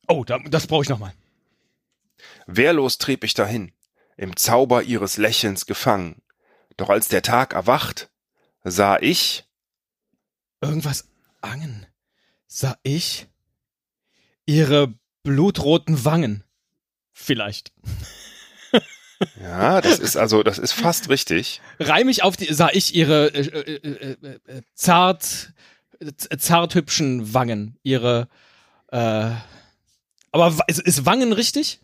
Oh, 0.09 0.25
da, 0.25 0.39
das 0.41 0.67
brauche 0.67 0.83
ich 0.83 0.89
nochmal. 0.89 1.15
Wehrlos 2.47 2.99
trieb 2.99 3.23
ich 3.25 3.35
dahin, 3.35 3.73
im 4.17 4.37
Zauber 4.37 4.83
ihres 4.83 5.17
Lächelns 5.17 5.67
gefangen. 5.67 6.23
Doch 6.77 6.91
als 6.91 7.09
der 7.09 7.23
Tag 7.23 7.53
erwacht, 7.53 8.11
sah 8.65 8.99
ich. 8.99 9.45
Irgendwas 10.61 11.09
angen. 11.41 11.87
Sah 12.47 12.77
ich 12.83 13.29
ihre 14.47 14.95
blutroten 15.23 16.05
Wangen. 16.05 16.45
Vielleicht. 17.19 17.73
Ja, 19.41 19.81
das 19.81 19.99
ist 19.99 20.19
also, 20.19 20.43
das 20.43 20.59
ist 20.59 20.73
fast 20.73 21.09
richtig. 21.09 21.63
Reim 21.81 22.11
ich 22.11 22.23
auf 22.23 22.37
die, 22.37 22.53
sah 22.53 22.69
ich 22.71 22.95
ihre 22.95 23.29
äh, 23.35 23.41
äh, 23.41 24.17
äh, 24.23 24.39
äh 24.47 24.63
zart, 24.75 25.55
zart 26.37 26.75
hübschen 26.75 27.33
Wangen, 27.33 27.79
ihre, 27.83 28.29
äh, 28.93 29.31
aber 30.31 30.59
ist, 30.67 30.81
ist 30.81 31.07
Wangen 31.07 31.33
richtig? 31.33 31.81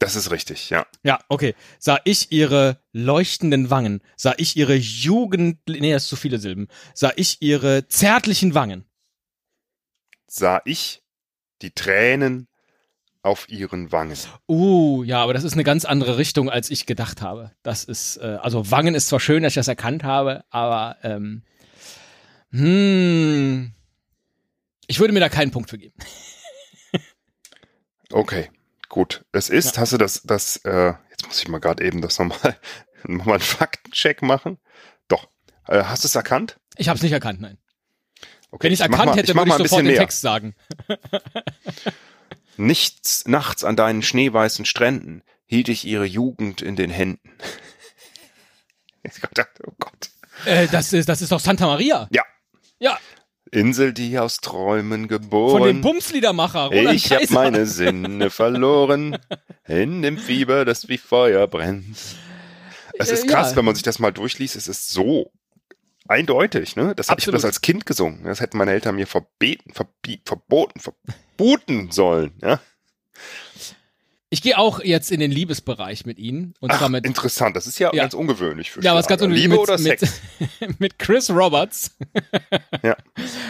Das 0.00 0.16
ist 0.16 0.32
richtig, 0.32 0.70
ja. 0.70 0.84
Ja, 1.04 1.20
okay. 1.28 1.54
Sah 1.78 2.00
ich 2.02 2.32
ihre 2.32 2.82
leuchtenden 2.90 3.70
Wangen, 3.70 4.02
sah 4.16 4.34
ich 4.36 4.56
ihre 4.56 4.74
Jugend, 4.74 5.60
nee, 5.68 5.92
das 5.92 6.02
ist 6.02 6.08
zu 6.08 6.16
viele 6.16 6.40
Silben, 6.40 6.66
sah 6.92 7.12
ich 7.14 7.40
ihre 7.40 7.86
zärtlichen 7.86 8.54
Wangen. 8.54 8.84
Sah 10.26 10.60
ich 10.64 11.04
die 11.62 11.70
Tränen 11.70 12.48
auf 13.22 13.48
ihren 13.48 13.92
Wangen. 13.92 14.18
Uh, 14.48 15.04
ja, 15.04 15.22
aber 15.22 15.32
das 15.32 15.44
ist 15.44 15.52
eine 15.52 15.64
ganz 15.64 15.84
andere 15.84 16.18
Richtung, 16.18 16.50
als 16.50 16.70
ich 16.70 16.86
gedacht 16.86 17.22
habe. 17.22 17.52
Das 17.62 17.84
ist, 17.84 18.16
äh, 18.16 18.38
also 18.42 18.70
Wangen 18.70 18.94
ist 18.94 19.08
zwar 19.08 19.20
schön, 19.20 19.42
dass 19.42 19.52
ich 19.52 19.56
das 19.56 19.68
erkannt 19.68 20.02
habe, 20.02 20.44
aber 20.50 20.96
ähm, 21.02 21.42
hm, 22.50 23.72
ich 24.88 25.00
würde 25.00 25.14
mir 25.14 25.20
da 25.20 25.28
keinen 25.28 25.52
Punkt 25.52 25.70
für 25.70 25.78
geben. 25.78 25.94
okay, 28.12 28.50
gut. 28.88 29.24
Es 29.32 29.48
ist, 29.48 29.76
ja. 29.76 29.82
hast 29.82 29.92
du 29.92 29.98
das, 29.98 30.22
das, 30.22 30.56
äh, 30.64 30.92
jetzt 31.10 31.26
muss 31.26 31.40
ich 31.40 31.48
mal 31.48 31.60
gerade 31.60 31.84
eben 31.84 32.00
das 32.00 32.18
nochmal, 32.18 32.58
nochmal 33.04 33.36
einen 33.36 33.42
Faktencheck 33.42 34.20
machen. 34.20 34.58
Doch. 35.06 35.28
Äh, 35.68 35.84
hast 35.84 36.02
du 36.02 36.08
es 36.08 36.14
erkannt? 36.16 36.58
Ich 36.76 36.88
habe 36.88 36.96
es 36.96 37.02
nicht 37.02 37.12
erkannt, 37.12 37.40
nein. 37.40 37.58
Okay, 38.50 38.64
Wenn 38.64 38.72
ich 38.72 38.80
es 38.80 38.86
erkannt 38.86 39.06
mal, 39.06 39.16
hätte, 39.16 39.34
würde 39.34 39.48
ich 39.48 39.56
sofort 39.56 39.80
den 39.80 39.86
näher. 39.86 39.98
Text 39.98 40.20
sagen. 40.20 40.54
Nichts, 42.56 43.26
nachts 43.26 43.64
an 43.64 43.76
deinen 43.76 44.02
schneeweißen 44.02 44.64
Stränden 44.64 45.22
hielt 45.46 45.68
ich 45.68 45.84
ihre 45.84 46.04
Jugend 46.04 46.62
in 46.62 46.76
den 46.76 46.90
Händen. 46.90 47.30
oh 49.66 49.72
Gott. 49.78 50.10
Äh, 50.46 50.66
das, 50.68 50.92
ist, 50.92 51.08
das 51.08 51.22
ist 51.22 51.32
doch 51.32 51.40
Santa 51.40 51.66
Maria. 51.66 52.08
Ja. 52.10 52.22
Ja. 52.78 52.98
Insel, 53.50 53.92
die 53.92 54.18
aus 54.18 54.38
Träumen 54.38 55.08
geboren. 55.08 55.58
Von 55.58 55.68
dem 55.68 55.80
Bumsliedermacher, 55.82 56.66
Roland 56.66 56.96
Ich 56.96 57.10
Kaiser. 57.10 57.22
hab 57.22 57.30
meine 57.30 57.66
Sinne 57.66 58.30
verloren. 58.30 59.18
In 59.66 60.00
dem 60.02 60.16
Fieber, 60.16 60.64
das 60.64 60.88
wie 60.88 60.98
Feuer 60.98 61.46
brennt. 61.46 61.96
Es 62.98 63.10
ist 63.10 63.28
krass, 63.28 63.50
ja. 63.50 63.56
wenn 63.56 63.64
man 63.66 63.74
sich 63.74 63.84
das 63.84 63.98
mal 63.98 64.10
durchliest. 64.10 64.56
Es 64.56 64.68
ist 64.68 64.90
so 64.90 65.30
eindeutig, 66.08 66.76
ne? 66.76 66.94
Das 66.94 67.08
habe 67.08 67.20
ich 67.20 67.26
das 67.26 67.44
als 67.44 67.60
Kind 67.60 67.86
gesungen. 67.86 68.24
Das 68.24 68.40
hätten 68.40 68.58
meine 68.58 68.72
Eltern 68.72 68.96
mir 68.96 69.06
verbeten, 69.06 69.72
verboten, 70.24 70.80
verboten 70.80 71.90
sollen, 71.90 72.32
ja? 72.42 72.60
Ich 74.32 74.40
gehe 74.40 74.56
auch 74.56 74.80
jetzt 74.82 75.12
in 75.12 75.20
den 75.20 75.30
Liebesbereich 75.30 76.06
mit 76.06 76.18
Ihnen. 76.18 76.54
Und 76.58 76.72
Ach, 76.72 76.88
mit, 76.88 77.04
interessant, 77.04 77.54
das 77.54 77.66
ist 77.66 77.78
ja, 77.78 77.92
ja. 77.92 78.04
ganz 78.04 78.14
ungewöhnlich 78.14 78.70
für 78.70 78.80
Ja, 78.80 78.94
was 78.94 79.06
ganz 79.06 79.20
ungewöhnlich. 79.20 79.42
Liebe 79.42 79.60
mit, 79.60 79.68
oder 79.68 79.76
Sex? 79.76 80.22
Mit, 80.58 80.80
mit 80.80 80.98
Chris 80.98 81.28
Roberts. 81.28 81.90
ja. 82.82 82.96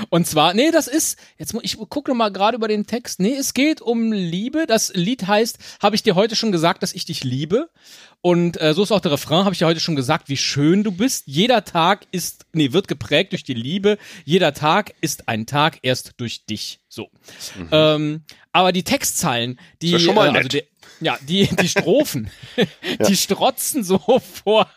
Und 0.09 0.27
zwar, 0.27 0.55
nee, 0.55 0.73
das 0.73 0.89
ist, 0.89 1.21
jetzt 1.39 1.55
ich 1.63 1.79
gucke 1.89 2.15
mal 2.15 2.33
gerade 2.33 2.57
über 2.57 2.67
den 2.67 2.85
Text. 2.85 3.21
Nee, 3.21 3.37
es 3.37 3.55
geht 3.55 3.81
um 3.81 4.11
Liebe. 4.11 4.67
Das 4.67 4.93
Lied 4.93 5.29
heißt, 5.29 5.57
habe 5.81 5.95
ich 5.95 6.03
dir 6.03 6.17
heute 6.17 6.35
schon 6.35 6.51
gesagt, 6.51 6.83
dass 6.83 6.95
ich 6.95 7.05
dich 7.05 7.23
liebe. 7.23 7.71
Und 8.23 8.61
äh, 8.61 8.73
so 8.73 8.85
ist 8.85 8.93
auch 8.93 9.01
der 9.01 9.11
Refrain, 9.11 9.45
habe 9.45 9.53
ich 9.53 9.61
ja 9.61 9.67
heute 9.67 9.81
schon 9.81 9.97
gesagt, 9.97 10.29
wie 10.29 10.37
schön 10.37 10.85
du 10.85 10.93
bist. 10.93 11.25
Jeder 11.27 11.65
Tag 11.65 12.07
ist, 12.13 12.47
nee, 12.53 12.73
wird 12.73 12.87
geprägt 12.87 13.33
durch 13.33 13.43
die 13.43 13.55
Liebe. 13.55 13.99
Jeder 14.25 14.55
Tag 14.55 14.95
ist 15.01 15.29
ein 15.29 15.45
Tag 15.45 15.81
erst 15.83 16.15
durch 16.19 16.47
dich. 16.47 16.79
So. 16.89 17.11
Mhm. 17.57 17.69
Ähm, 17.73 18.25
aber 18.53 18.71
die 18.71 18.85
Textzeilen, 18.85 19.59
die, 19.83 19.99
schon 19.99 20.15
mal 20.15 20.33
äh, 20.33 20.39
also 20.39 20.49
die, 20.49 20.63
ja, 21.01 21.19
die, 21.29 21.49
die 21.49 21.69
Strophen, 21.69 22.31
ja. 22.57 22.65
die 23.09 23.17
strotzen 23.17 23.83
so 23.83 23.99
vor 23.99 24.71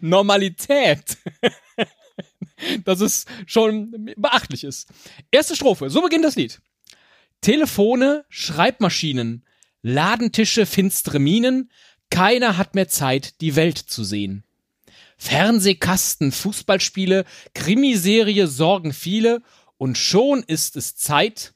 Normalität. 0.00 1.18
dass 2.84 3.00
es 3.00 3.26
schon 3.46 4.12
beachtlich 4.16 4.64
ist. 4.64 4.88
Erste 5.30 5.56
Strophe, 5.56 5.90
so 5.90 6.02
beginnt 6.02 6.24
das 6.24 6.36
Lied. 6.36 6.60
Telefone, 7.40 8.24
Schreibmaschinen, 8.28 9.44
Ladentische, 9.82 10.66
finstere 10.66 11.18
Minen, 11.18 11.70
keiner 12.10 12.56
hat 12.56 12.74
mehr 12.74 12.88
Zeit, 12.88 13.40
die 13.40 13.56
Welt 13.56 13.78
zu 13.78 14.04
sehen. 14.04 14.44
Fernsehkasten, 15.16 16.32
Fußballspiele, 16.32 17.24
Krimiserie 17.54 18.46
sorgen 18.46 18.92
viele 18.92 19.42
und 19.76 19.98
schon 19.98 20.42
ist 20.42 20.76
es 20.76 20.96
Zeit. 20.96 21.52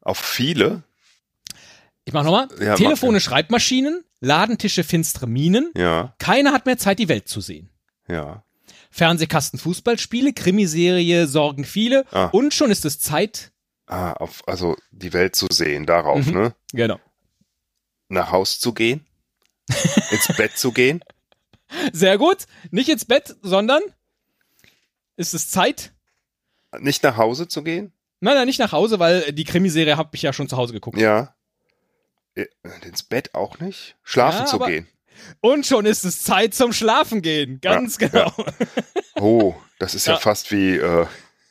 Auf 0.00 0.18
viele? 0.18 0.84
Ich 2.04 2.12
mach 2.12 2.24
nochmal. 2.24 2.48
Ja, 2.60 2.74
Telefone, 2.76 3.18
mach, 3.18 3.22
Schreibmaschinen, 3.22 4.04
Ladentische, 4.20 4.84
finstere 4.84 5.26
Minen. 5.26 5.72
Ja. 5.76 6.14
Keiner 6.18 6.52
hat 6.52 6.66
mehr 6.66 6.78
Zeit, 6.78 6.98
die 6.98 7.08
Welt 7.08 7.28
zu 7.28 7.40
sehen. 7.40 7.70
Ja. 8.08 8.44
Fernsehkasten, 8.90 9.58
Fußballspiele, 9.58 10.32
Krimiserie 10.32 11.26
sorgen 11.26 11.64
viele 11.64 12.04
ah. 12.12 12.26
und 12.26 12.54
schon 12.54 12.70
ist 12.70 12.84
es 12.84 13.00
Zeit. 13.00 13.52
Ah, 13.86 14.12
auf, 14.12 14.46
also 14.46 14.76
die 14.90 15.12
Welt 15.12 15.34
zu 15.34 15.46
sehen, 15.50 15.86
darauf, 15.86 16.26
mhm. 16.26 16.32
ne? 16.32 16.54
Genau. 16.72 17.00
Nach 18.08 18.30
Haus 18.30 18.60
zu 18.60 18.72
gehen? 18.74 19.06
ins 20.10 20.28
Bett 20.36 20.56
zu 20.56 20.72
gehen? 20.72 21.02
Sehr 21.92 22.18
gut. 22.18 22.46
Nicht 22.70 22.88
ins 22.88 23.04
Bett, 23.04 23.36
sondern 23.42 23.82
ist 25.16 25.34
es 25.34 25.48
Zeit? 25.48 25.92
Nicht 26.78 27.02
nach 27.02 27.16
Hause 27.16 27.48
zu 27.48 27.62
gehen? 27.62 27.92
Nein, 28.20 28.34
nein, 28.34 28.46
nicht 28.46 28.60
nach 28.60 28.72
Hause, 28.72 28.98
weil 28.98 29.32
die 29.32 29.44
Krimiserie 29.44 29.96
habe 29.96 30.10
ich 30.14 30.22
ja 30.22 30.32
schon 30.32 30.48
zu 30.48 30.56
Hause 30.56 30.72
geguckt. 30.72 30.98
Ja. 30.98 31.34
Äh, 32.34 32.46
ins 32.82 33.02
Bett 33.02 33.34
auch 33.34 33.58
nicht? 33.58 33.96
Schlafen 34.02 34.40
ja, 34.40 34.46
zu 34.46 34.58
gehen. 34.58 34.88
Und 35.40 35.66
schon 35.66 35.86
ist 35.86 36.04
es 36.04 36.22
Zeit 36.22 36.54
zum 36.54 36.72
Schlafen 36.72 37.20
gehen. 37.22 37.60
Ganz 37.60 37.98
ja, 38.00 38.08
genau. 38.08 38.32
Ja. 38.36 38.44
Oh, 39.16 39.54
das 39.78 39.94
ist 39.94 40.08
ja, 40.08 40.16
fast 40.16 40.50
wie. 40.50 40.76
Äh 40.78 41.06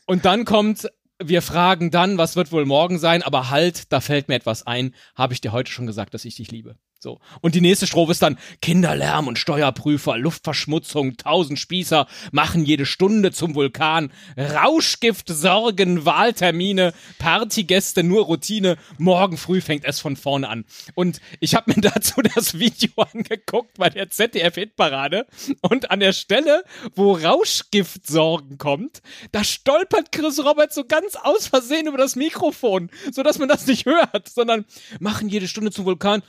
Und 0.06 0.26
dann 0.26 0.44
kommt, 0.44 0.90
wir 1.24 1.42
fragen 1.42 1.90
dann, 1.90 2.18
was 2.18 2.36
wird 2.36 2.52
wohl 2.52 2.66
morgen 2.66 3.00
sein, 3.00 3.24
aber 3.24 3.50
halt, 3.50 3.94
da 3.94 4.02
fällt 4.02 4.28
mir 4.28 4.36
etwas 4.36 4.68
ein. 4.68 4.94
Habe 5.16 5.34
ich 5.34 5.40
dir 5.40 5.54
heute 5.54 5.72
schon 5.72 5.88
gesagt, 5.88 6.14
dass 6.14 6.26
ich 6.26 6.36
dich 6.36 6.52
liebe. 6.52 6.76
So. 7.04 7.20
Und 7.42 7.56
die 7.56 7.62
nächste 7.62 7.88
Strophe 7.88 8.12
ist 8.12 8.22
dann 8.22 8.38
Kinderlärm 8.62 9.28
und 9.28 9.40
Steuerprüfer, 9.40 10.20
Luftverschmutzung, 10.20 11.18
tausend 11.18 11.58
Spießer 11.58 12.06
machen 12.32 12.64
jede 12.64 12.86
Stunde 12.86 13.32
zum 13.32 13.56
Vulkan, 13.56 14.12
Rauschgift, 14.38 15.28
Sorgen, 15.28 16.06
Wahltermine, 16.06 16.94
Partygäste, 17.18 18.04
nur 18.04 18.26
Routine, 18.26 18.78
morgen 19.00 19.38
früh 19.38 19.62
fängt 19.62 19.84
es 19.84 20.00
von 20.00 20.16
vorne 20.16 20.48
an. 20.48 20.64
Und 20.94 21.22
ich 21.40 21.56
habe 21.56 21.74
mir 21.74 21.82
dazu 21.92 22.22
das 22.22 22.60
Video 22.60 22.92
angeguckt 22.96 23.80
bei 23.80 23.90
der 23.90 24.12
ZDF-Hitparade 24.12 25.26
und 25.62 25.90
an 25.90 26.02
der 26.02 26.14
Stelle, 26.14 26.64
wo 26.94 27.14
Rauschgift-Sorgen 27.14 28.60
kommt, 28.60 29.02
da 29.32 29.44
stolpert 29.44 30.12
Chris 30.12 30.38
Roberts 30.38 30.76
so 30.76 30.84
ganz 30.84 31.16
aus 31.16 31.48
Versehen 31.48 31.88
über 31.88 31.98
das 31.98 32.16
Mikrofon, 32.16 32.92
sodass 33.12 33.40
man 33.40 33.50
das 33.50 33.66
nicht 33.66 33.88
hört, 33.88 34.30
sondern 34.30 34.66
machen 35.00 35.30
jede 35.30 35.48
Stunde 35.48 35.72
zum 35.72 35.86
Vulkan, 35.86 36.22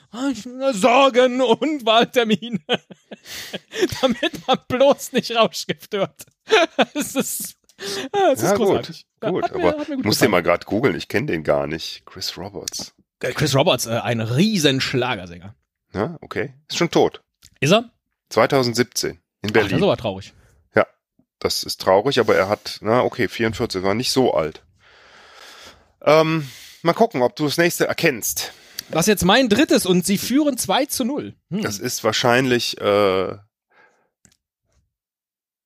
Sorgen 0.72 1.40
und 1.40 1.84
Wahltermine. 1.84 2.60
Damit 4.00 4.46
man 4.46 4.58
bloß 4.68 5.12
nicht 5.12 5.34
Rauschgift 5.34 5.94
hört. 5.94 6.24
das 6.94 7.14
ist, 7.14 7.56
das 8.12 8.42
ist 8.42 8.42
ja, 8.42 8.54
großartig. 8.54 9.06
Gut, 9.20 9.32
gut 9.32 9.62
ja, 9.62 9.68
aber 9.68 9.88
ich 9.88 10.04
muss 10.04 10.18
den 10.18 10.30
mal 10.30 10.42
gerade 10.42 10.64
googeln, 10.66 10.96
ich 10.96 11.08
kenne 11.08 11.26
den 11.26 11.42
gar 11.44 11.66
nicht. 11.66 12.04
Chris 12.06 12.36
Roberts. 12.36 12.94
Äh, 13.20 13.32
Chris 13.32 13.54
Roberts, 13.54 13.86
äh, 13.86 13.98
ein 13.98 14.20
riesen 14.20 14.80
Schlagersänger. 14.80 15.54
Ja, 15.94 16.16
okay. 16.20 16.54
Ist 16.68 16.78
schon 16.78 16.90
tot. 16.90 17.22
Ist 17.60 17.72
er? 17.72 17.90
2017 18.30 19.20
in 19.42 19.52
Berlin. 19.52 19.66
Ach, 19.66 19.70
das 19.70 19.78
ist 19.78 19.84
aber 19.84 19.96
traurig. 19.96 20.32
Ja, 20.74 20.86
das 21.38 21.62
ist 21.64 21.80
traurig, 21.80 22.18
aber 22.18 22.34
er 22.34 22.48
hat, 22.48 22.78
na 22.80 23.02
okay, 23.02 23.28
44, 23.28 23.82
war 23.82 23.94
nicht 23.94 24.10
so 24.10 24.34
alt. 24.34 24.64
Ähm, 26.00 26.48
mal 26.82 26.94
gucken, 26.94 27.22
ob 27.22 27.36
du 27.36 27.44
das 27.44 27.58
nächste 27.58 27.86
erkennst. 27.86 28.52
Das 28.90 29.02
ist 29.02 29.08
jetzt 29.08 29.24
mein 29.24 29.48
drittes 29.48 29.86
und 29.86 30.04
sie 30.04 30.18
führen 30.18 30.58
2 30.58 30.86
zu 30.86 31.04
0. 31.04 31.34
Hm. 31.50 31.62
Das 31.62 31.78
ist 31.78 32.04
wahrscheinlich 32.04 32.80
äh, 32.80 33.36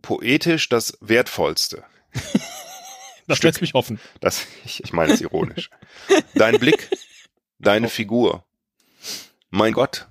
poetisch 0.03 0.69
das 0.69 0.97
Wertvollste. 1.01 1.85
das 3.27 3.43
lässt 3.43 3.61
mich 3.61 3.75
hoffen. 3.75 3.99
Das, 4.21 4.47
ich, 4.65 4.83
ich 4.85 4.93
meine 4.93 5.13
es 5.13 5.21
ironisch. 5.21 5.71
Dein 6.35 6.59
Blick, 6.59 6.91
deine 7.59 7.89
Figur. 7.89 8.45
Mein 9.51 9.73
Gott, 9.73 10.09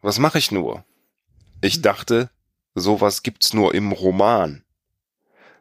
was 0.00 0.18
mache 0.18 0.38
ich 0.38 0.50
nur? 0.50 0.84
Ich 1.60 1.82
dachte, 1.82 2.30
sowas 2.74 3.22
gibt's 3.22 3.52
nur 3.52 3.74
im 3.74 3.92
Roman. 3.92 4.64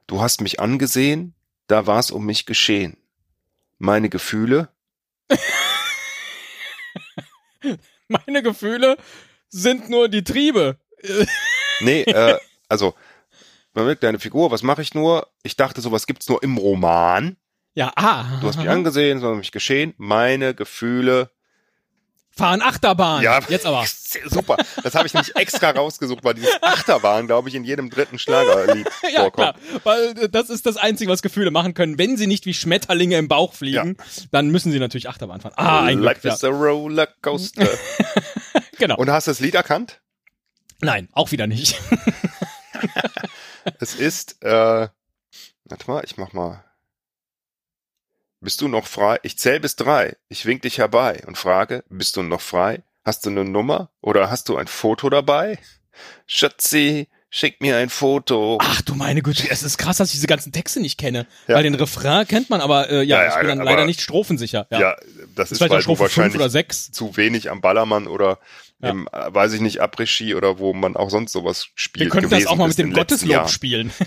Du 0.08 0.22
hast 0.22 0.42
mich 0.42 0.60
angesehen, 0.60 1.34
da 1.68 1.88
war's 1.88 2.12
um 2.12 2.26
mich 2.26 2.46
geschehen. 2.46 2.98
Meine 3.80 4.10
Gefühle 4.10 4.70
Meine 8.08 8.44
Gefühle 8.44 8.98
sind 9.50 9.90
nur 9.90 10.10
die 10.10 10.24
Triebe. 10.24 10.78
nee, 11.82 12.02
äh, 12.02 12.38
also, 12.70 12.96
man 13.74 13.86
merkt 13.86 14.04
deine 14.04 14.20
Figur, 14.20 14.52
was 14.52 14.64
mache 14.64 14.82
ich 14.82 14.94
nur? 14.94 15.28
Ich 15.44 15.56
dachte, 15.56 15.82
sowas 15.82 16.08
gibt's 16.08 16.30
nur 16.30 16.42
im 16.44 16.58
Roman. 16.58 17.38
Ja, 17.76 17.92
ah. 17.96 18.26
Du 18.40 18.48
hast 18.48 18.58
mich 18.58 18.70
angesehen, 18.70 19.20
sondern 19.20 19.40
mich 19.40 19.52
geschehen. 19.52 19.94
Meine 19.98 20.54
Gefühle 20.54 21.32
Fahren 22.36 22.64
Achterbahn. 22.64 23.22
Ja, 23.22 23.40
jetzt 23.48 23.66
aber. 23.66 23.86
Super. 24.26 24.58
Das 24.84 24.96
habe 24.96 25.08
ich 25.08 25.14
nicht 25.14 25.36
extra 25.36 25.72
rausgesucht, 25.72 26.24
weil 26.24 26.36
dieses 26.36 26.62
Achterbahn, 26.62 27.28
glaube 27.28 27.50
ich, 27.50 27.56
in 27.56 27.64
jedem 27.64 27.90
dritten 27.90 28.20
Schlagerlied 28.20 28.88
ja, 29.14 29.22
vorkommt. 29.22 29.56
Klar, 29.58 29.82
weil 29.84 30.30
das 30.30 30.50
ist 30.50 30.66
das 30.66 30.78
Einzige, 30.78 31.12
was 31.12 31.22
Gefühle 31.22 31.52
machen 31.52 31.74
können. 31.74 31.98
Wenn 31.98 32.18
sie 32.18 32.28
nicht 32.28 32.46
wie 32.46 32.54
Schmetterlinge 32.54 33.18
im 33.18 33.28
Bauch 33.28 33.54
fliegen, 33.54 33.98
ja. 33.98 34.06
dann 34.32 34.50
müssen 34.50 34.72
sie 34.72 34.80
natürlich 34.80 35.10
Achterbahn 35.10 35.42
fahren. 35.42 35.54
Ah, 35.56 35.84
ein 35.84 36.00
Life 36.00 36.22
Glück, 36.22 36.34
is 36.34 36.42
ja. 36.42 36.50
a 36.50 36.52
rollercoaster. 36.52 37.68
genau. 38.78 38.98
Und 38.98 39.10
hast 39.10 39.28
du 39.28 39.32
das 39.32 39.40
Lied 39.40 39.56
erkannt? 39.56 40.02
Nein, 40.82 41.08
auch 41.14 41.32
wieder 41.32 41.48
nicht. 41.48 41.80
es 43.80 43.96
ist, 43.96 44.44
äh, 44.44 44.88
warte 45.66 45.88
mal, 45.88 46.04
ich 46.06 46.18
mach 46.18 46.34
mal. 46.34 46.64
Bist 48.42 48.60
du 48.60 48.68
noch 48.68 48.88
frei? 48.88 49.20
Ich 49.24 49.38
zähl 49.38 49.62
bis 49.62 49.78
drei. 49.78 50.18
Ich 50.28 50.46
wink 50.46 50.64
dich 50.64 50.78
herbei 50.78 51.24
und 51.26 51.38
frage, 51.38 51.86
bist 51.88 52.18
du 52.18 52.24
noch 52.24 52.42
frei? 52.42 52.84
Hast 53.06 53.26
du 53.26 53.30
eine 53.30 53.44
Nummer 53.44 53.90
oder 54.02 54.30
hast 54.30 54.48
du 54.48 54.56
ein 54.56 54.68
Foto 54.68 55.10
dabei? 55.10 55.60
Schatzi, 56.26 57.10
schick 57.30 57.60
mir 57.60 57.76
ein 57.76 57.90
Foto. 57.90 58.60
Ach 58.62 58.82
du 58.82 58.96
meine 58.96 59.22
Güte, 59.22 59.50
es 59.50 59.62
ist 59.62 59.78
krass, 59.78 59.98
dass 59.98 60.10
ich 60.10 60.14
diese 60.14 60.28
ganzen 60.28 60.54
Texte 60.54 60.80
nicht 60.80 60.98
kenne. 60.98 61.28
Ja. 61.48 61.56
Weil 61.56 61.64
den 61.64 61.76
Refrain 61.76 62.26
kennt 62.26 62.50
man, 62.50 62.62
aber 62.62 62.90
äh, 62.90 63.04
ja, 63.04 63.24
ja, 63.24 63.30
ich 63.30 63.36
bin 63.36 63.48
dann 63.50 63.58
leider 63.66 63.86
nicht 63.86 64.00
strophensicher. 64.00 64.68
Ja, 64.70 64.80
ja 64.80 64.96
das, 65.36 65.52
ist, 65.52 65.62
ist 65.62 65.70
weil 65.70 65.82
du 65.82 66.00
wahrscheinlich 66.00 66.36
oder 66.36 66.50
sechs. 66.50 66.92
zu 66.92 67.18
wenig 67.18 67.52
am 67.52 67.60
Ballermann 67.60 68.08
oder 68.08 68.40
im, 68.82 69.10
äh, 69.12 69.34
weiß 69.34 69.54
ich 69.54 69.62
nicht, 69.62 69.82
Après-Ski 69.82 70.36
oder 70.36 70.60
wo 70.60 70.74
man 70.74 70.96
auch 70.96 71.10
sonst 71.10 71.32
sowas 71.34 71.68
spielt. 71.76 72.06
Wir 72.06 72.12
könnten 72.12 72.30
das 72.30 72.48
auch 72.48 72.56
mal 72.56 72.68
mit 72.68 72.78
dem 72.78 72.94
Gotteslob 72.94 73.50
spielen. 73.50 73.92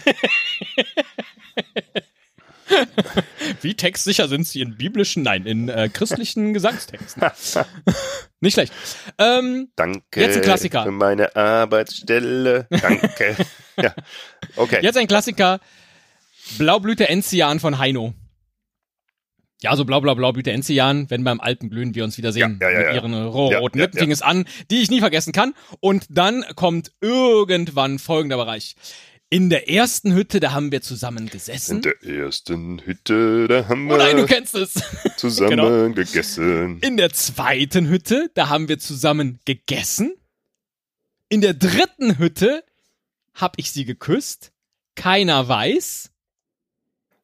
Wie 3.67 3.75
textsicher 3.75 4.29
sind 4.29 4.47
sie 4.47 4.61
in 4.61 4.77
biblischen, 4.77 5.25
nein, 5.25 5.45
in 5.45 5.69
äh, 5.69 5.89
christlichen 5.93 6.53
Gesangstexten? 6.55 7.21
Nicht 8.41 8.55
schlecht. 8.55 8.73
Ähm, 9.19 9.73
Danke 9.75 10.21
jetzt 10.21 10.37
ein 10.37 10.43
Klassiker. 10.43 10.85
für 10.85 10.93
meine 10.93 11.35
Arbeitsstelle. 11.35 12.69
Danke. 12.71 13.35
ja. 13.77 13.93
Okay. 14.55 14.79
Jetzt 14.83 14.97
ein 14.99 15.09
Klassiker. 15.09 15.59
Blaublüte 16.59 17.09
Enzian 17.09 17.59
von 17.59 17.81
Heino. 17.81 18.15
Ja, 19.63 19.75
so 19.75 19.85
blau, 19.85 20.01
blau, 20.01 20.15
blau, 20.15 20.31
Blüte 20.31 20.53
Enzian, 20.53 21.11
wenn 21.11 21.25
beim 21.25 21.41
Alpenglühen 21.41 21.97
wir 21.97 22.05
uns 22.05 22.17
wiedersehen. 22.19 22.61
Ja, 22.63 22.71
ja, 22.71 22.81
ja, 22.81 22.87
mit 22.87 22.95
ihren 22.95 23.27
roten 23.27 23.79
ja, 23.79 23.85
Lippen 23.85 23.99
fing 23.99 24.13
es 24.13 24.23
an, 24.23 24.45
die 24.71 24.81
ich 24.81 24.91
nie 24.93 25.01
vergessen 25.01 25.33
kann. 25.33 25.55
Und 25.81 26.07
dann 26.09 26.45
kommt 26.55 26.93
irgendwann 27.01 27.99
folgender 27.99 28.37
Bereich. 28.37 28.77
In 29.29 29.51
der 29.51 29.69
ersten 29.69 30.15
Hütte, 30.15 30.39
da 30.39 30.53
haben 30.53 30.71
wir 30.71 30.83
zusammen 30.83 31.29
gesessen. 31.29 31.77
In 31.77 31.83
der 31.83 32.03
ersten 32.05 32.81
Hütte, 32.85 33.49
da 33.49 33.67
haben 33.67 33.87
wir 33.87 33.95
oh 33.95 33.99
nein, 33.99 34.17
du 34.17 34.27
kennst 34.27 34.55
es. 34.55 34.75
zusammen 35.17 35.51
genau. 35.51 35.91
gegessen. 35.93 36.79
In 36.81 36.97
der 36.97 37.13
zweiten 37.13 37.89
Hütte, 37.89 38.31
da 38.35 38.49
haben 38.49 38.69
wir 38.69 38.79
zusammen 38.79 39.41
gegessen. 39.45 40.15
In 41.29 41.41
der 41.41 41.55
dritten 41.55 42.19
Hütte 42.19 42.63
hab 43.35 43.59
ich 43.59 43.73
sie 43.73 43.85
geküsst. 43.85 44.53
Keiner 44.95 45.49
weiß. 45.49 46.11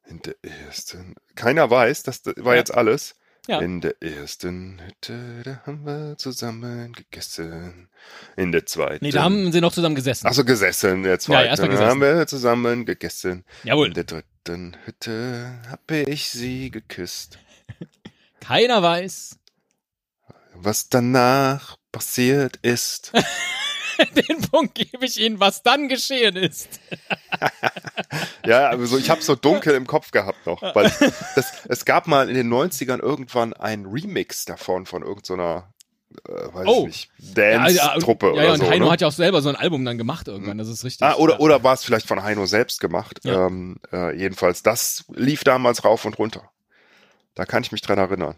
In 0.08 0.20
der 0.22 0.34
ersten. 0.42 1.14
Keiner 1.36 1.70
weiß, 1.70 2.02
das 2.02 2.22
war 2.24 2.54
ja. 2.54 2.58
jetzt 2.58 2.74
alles. 2.74 3.14
Ja. 3.48 3.58
In 3.60 3.80
der 3.80 4.00
ersten 4.00 4.80
Hütte, 4.80 5.42
da 5.42 5.62
haben 5.66 5.84
wir 5.84 6.16
zusammen 6.16 6.92
gegessen. 6.92 7.88
In 8.36 8.52
der 8.52 8.66
zweiten. 8.66 9.04
Nee, 9.04 9.10
da 9.10 9.24
haben 9.24 9.50
sie 9.50 9.60
noch 9.60 9.72
zusammen 9.72 9.96
gesessen. 9.96 10.28
Ach 10.28 10.32
so, 10.32 10.44
gesessen. 10.44 10.98
In 10.98 11.02
der 11.02 11.18
zweiten 11.18 11.46
ja, 11.46 11.66
gesessen. 11.66 11.84
haben 11.84 12.00
wir 12.00 12.26
zusammen 12.28 12.86
gegessen. 12.86 13.44
Jawohl. 13.64 13.88
In 13.88 13.94
der 13.94 14.04
dritten 14.04 14.76
Hütte 14.84 15.58
habe 15.68 16.02
ich 16.08 16.30
sie 16.30 16.70
geküsst. 16.70 17.38
Keiner 18.40 18.80
weiß. 18.80 19.38
Was 20.54 20.88
danach 20.88 21.78
passiert 21.90 22.58
ist. 22.62 23.12
Den 24.28 24.40
Punkt 24.42 24.74
gebe 24.74 25.04
ich 25.04 25.20
Ihnen, 25.20 25.40
was 25.40 25.62
dann 25.62 25.88
geschehen 25.88 26.36
ist. 26.36 26.80
ja, 28.46 28.68
also 28.68 28.98
ich 28.98 29.10
habe 29.10 29.22
so 29.22 29.34
dunkel 29.34 29.74
im 29.74 29.86
Kopf 29.86 30.10
gehabt 30.10 30.46
noch, 30.46 30.62
weil 30.74 30.92
das, 31.36 31.52
es 31.68 31.84
gab 31.84 32.06
mal 32.06 32.28
in 32.28 32.34
den 32.34 32.52
90ern 32.52 33.00
irgendwann 33.00 33.52
ein 33.52 33.86
Remix 33.86 34.44
davon 34.44 34.86
von 34.86 35.02
irgendeiner 35.02 35.72
äh, 36.28 36.54
weiß 36.54 36.66
oh. 36.66 36.86
ich 36.88 37.10
nicht, 37.18 37.38
Dance-Truppe 37.38 38.26
ja, 38.26 38.32
ja, 38.32 38.34
oder 38.34 38.44
ja, 38.44 38.52
und 38.52 38.60
so. 38.60 38.70
Heino 38.70 38.84
ne? 38.86 38.90
hat 38.92 39.00
ja 39.00 39.06
auch 39.06 39.12
selber 39.12 39.40
so 39.40 39.48
ein 39.48 39.56
Album 39.56 39.84
dann 39.84 39.98
gemacht 39.98 40.28
irgendwann, 40.28 40.58
das 40.58 40.68
ist 40.68 40.84
richtig. 40.84 41.06
Ah, 41.06 41.14
oder, 41.14 41.40
oder 41.40 41.64
war 41.64 41.74
es 41.74 41.84
vielleicht 41.84 42.06
von 42.06 42.22
Heino 42.22 42.46
selbst 42.46 42.80
gemacht? 42.80 43.20
Ähm, 43.24 43.76
äh, 43.92 44.16
jedenfalls, 44.16 44.62
das 44.62 45.04
lief 45.14 45.44
damals 45.44 45.84
rauf 45.84 46.04
und 46.04 46.18
runter. 46.18 46.50
Da 47.34 47.46
kann 47.46 47.62
ich 47.62 47.72
mich 47.72 47.80
dran 47.80 47.98
erinnern. 47.98 48.34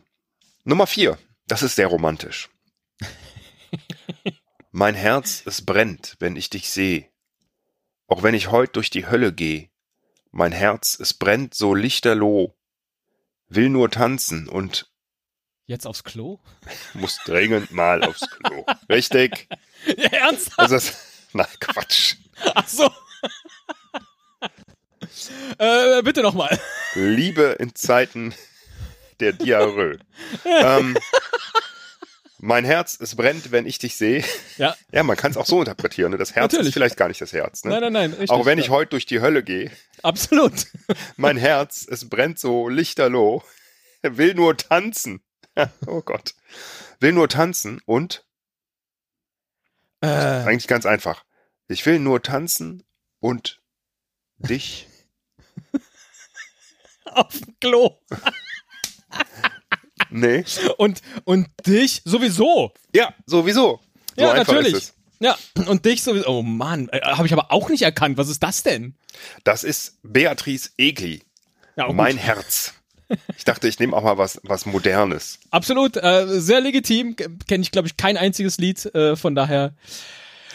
Nummer 0.65 0.87
vier, 0.87 1.19
das 1.49 1.63
ist 1.63 1.77
sehr 1.77 1.89
romantisch. 1.89 2.49
Mein 4.75 4.97
Herz, 4.97 5.45
es 5.47 5.65
brennt, 5.65 6.17
wenn 6.19 6.35
ich 6.35 6.51
dich 6.51 6.69
seh. 6.69 7.09
Auch 8.09 8.25
wenn 8.25 8.35
ich 8.35 8.51
heut 8.51 8.75
durch 8.75 8.91
die 8.91 9.07
Hölle 9.07 9.33
geh. 9.33 9.69
Mein 10.33 10.51
Herz, 10.51 10.99
es 11.01 11.15
brennt 11.15 11.55
so 11.55 11.77
lichterloh. 11.77 12.57
Will 13.47 13.69
nur 13.69 13.89
tanzen 13.89 14.49
und 14.49 14.91
Jetzt 15.67 15.87
aufs 15.87 16.03
Klo? 16.03 16.41
muss 16.95 17.21
dringend 17.25 17.71
mal 17.71 18.03
aufs 18.03 18.29
Klo. 18.29 18.67
Richtig? 18.89 19.49
Ja, 19.99 20.09
ernsthaft? 20.09 20.59
Das 20.59 20.73
ist, 20.73 20.97
na 21.35 21.47
Quatsch. 21.61 22.17
Ach 22.55 22.67
so. 22.67 22.91
äh, 25.59 26.03
bitte 26.03 26.23
nochmal. 26.23 26.59
Liebe 26.95 27.57
in 27.61 27.75
Zeiten 27.75 28.35
der 29.21 29.35
Diarrhoe. 29.35 29.99
ähm, 30.47 30.97
mein 32.45 32.67
Herz, 32.67 32.99
es 33.01 33.17
brennt, 33.17 33.53
wenn 33.53 33.65
ich 33.67 33.79
dich 33.79 33.97
sehe. 33.97 34.23
Ja. 34.59 34.77
Ja, 34.93 35.03
man 35.03 35.17
kann 35.17 35.31
es 35.31 35.37
auch 35.39 35.47
so 35.47 35.61
interpretieren. 35.61 36.13
Ne? 36.13 36.19
Das 36.19 36.35
Herz 36.35 36.53
Natürlich. 36.53 36.69
ist 36.69 36.75
vielleicht 36.75 36.97
gar 36.99 37.09
nicht 37.09 37.21
das 37.21 37.33
Herz. 37.33 37.65
Ne? 37.65 37.71
Nein, 37.71 37.81
nein, 37.81 37.93
nein. 37.93 38.11
Richtig, 38.11 38.31
auch 38.31 38.45
wenn 38.45 38.59
ich 38.59 38.69
heute 38.69 38.91
durch 38.91 39.07
die 39.07 39.21
Hölle 39.21 39.43
gehe, 39.43 39.71
Absolut. 40.03 40.67
mein 41.17 41.39
Herz, 41.39 41.87
es 41.91 42.09
brennt 42.09 42.39
so 42.39 42.69
lichterloh, 42.69 43.43
will 44.03 44.35
nur 44.35 44.57
tanzen. 44.59 45.23
oh 45.87 46.03
Gott. 46.03 46.35
Will 47.01 47.13
nur 47.13 47.29
tanzen 47.29 47.81
und 47.87 48.27
Äh, 50.03 50.07
eigentlich 50.07 50.69
ganz 50.69 50.85
einfach. 50.85 51.25
Ich 51.69 51.87
will 51.87 51.99
nur 51.99 52.23
tanzen 52.23 52.85
und 53.21 53.63
dich. 54.37 54.87
auf 57.07 57.39
dem 57.39 57.59
Klo. 57.59 57.99
Nee. 60.15 60.45
Und, 60.79 61.01
und 61.25 61.49
dich 61.67 62.03
sowieso. 62.05 62.73
Ja, 62.95 63.13
sowieso. 63.27 63.81
So 64.17 64.23
ja, 64.23 64.35
natürlich. 64.35 64.93
Ja, 65.19 65.37
und 65.67 65.85
dich 65.85 66.05
sowieso. 66.05 66.29
Oh 66.29 66.43
Mann, 66.43 66.89
äh, 66.91 67.01
habe 67.01 67.27
ich 67.27 67.33
aber 67.33 67.51
auch 67.51 67.69
nicht 67.69 67.83
erkannt. 67.83 68.17
Was 68.17 68.29
ist 68.29 68.43
das 68.43 68.63
denn? 68.63 68.95
Das 69.43 69.65
ist 69.65 69.99
Beatrice 70.05 70.71
Egli. 70.79 71.23
Ja, 71.77 71.87
gut. 71.87 71.97
Mein 71.97 72.17
Herz. 72.17 72.75
Ich 73.37 73.45
dachte, 73.45 73.67
ich 73.67 73.79
nehme 73.81 73.97
auch 73.97 74.03
mal 74.03 74.17
was, 74.17 74.41
was 74.45 74.67
Modernes. 74.67 75.41
Absolut, 75.51 75.97
äh, 75.97 76.27
sehr 76.29 76.61
legitim. 76.61 77.17
Kenne 77.17 77.63
ich, 77.63 77.71
glaube 77.71 77.89
ich, 77.89 77.97
kein 77.97 78.17
einziges 78.17 78.59
Lied. 78.59 78.87
Äh, 78.95 79.17
von 79.17 79.35
daher. 79.35 79.75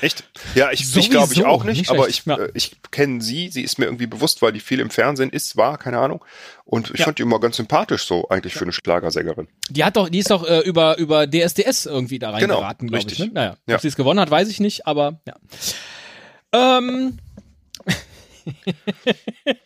Echt? 0.02 0.24
Ja, 0.56 0.72
ich, 0.72 0.82
ich 0.96 1.10
glaube 1.10 1.34
ich 1.34 1.46
auch 1.46 1.64
nicht, 1.64 1.78
nicht 1.80 1.90
aber 1.92 2.08
ich, 2.08 2.26
Ja. 2.26 2.38
äh, 2.38 2.52
ich 2.54 2.78
kenne 2.92 3.22
sie, 3.22 3.50
sie 3.50 3.64
ist 3.64 3.80
mir 3.80 3.86
irgendwie 3.86 4.08
bewusst, 4.08 4.42
weil 4.42 4.52
die 4.54 4.60
viel 4.60 4.80
im 4.80 4.90
Fernsehen 4.90 5.30
ist, 5.30 5.58
war, 5.58 5.78
keine 5.78 6.00
Ahnung. 6.00 6.24
Und 6.66 6.92
ich 6.92 7.00
Ja. 7.00 7.06
fand 7.06 7.18
die 7.20 7.24
immer 7.24 7.40
ganz 7.40 7.58
sympathisch 7.58 8.04
so, 8.06 8.30
eigentlich 8.30 8.54
für 8.54 8.64
eine 8.64 8.72
Schlagersängerin. 8.72 9.48
Die 9.70 9.84
hat 9.84 9.98
doch, 9.98 10.08
die 10.10 10.20
ist 10.20 10.30
doch 10.32 10.48
äh, 10.48 10.60
über 10.62 10.98
über 10.98 11.28
DSDS 11.28 11.86
irgendwie 11.86 12.20
da 12.20 12.38
Genau, 12.40 12.56
reingeraten, 12.56 12.88
glaube 12.88 13.12
ich. 13.12 13.20
Ne? 13.20 13.30
Naja, 13.34 13.58
Ja. 13.68 13.76
ob 13.76 13.82
sie 13.82 13.88
es 13.90 13.96
gewonnen 13.96 14.20
hat, 14.20 14.32
weiß 14.32 14.48
ich 14.50 14.60
nicht, 14.60 14.88
aber 14.88 15.20
ja. 15.28 15.36
Ähm. 16.54 17.18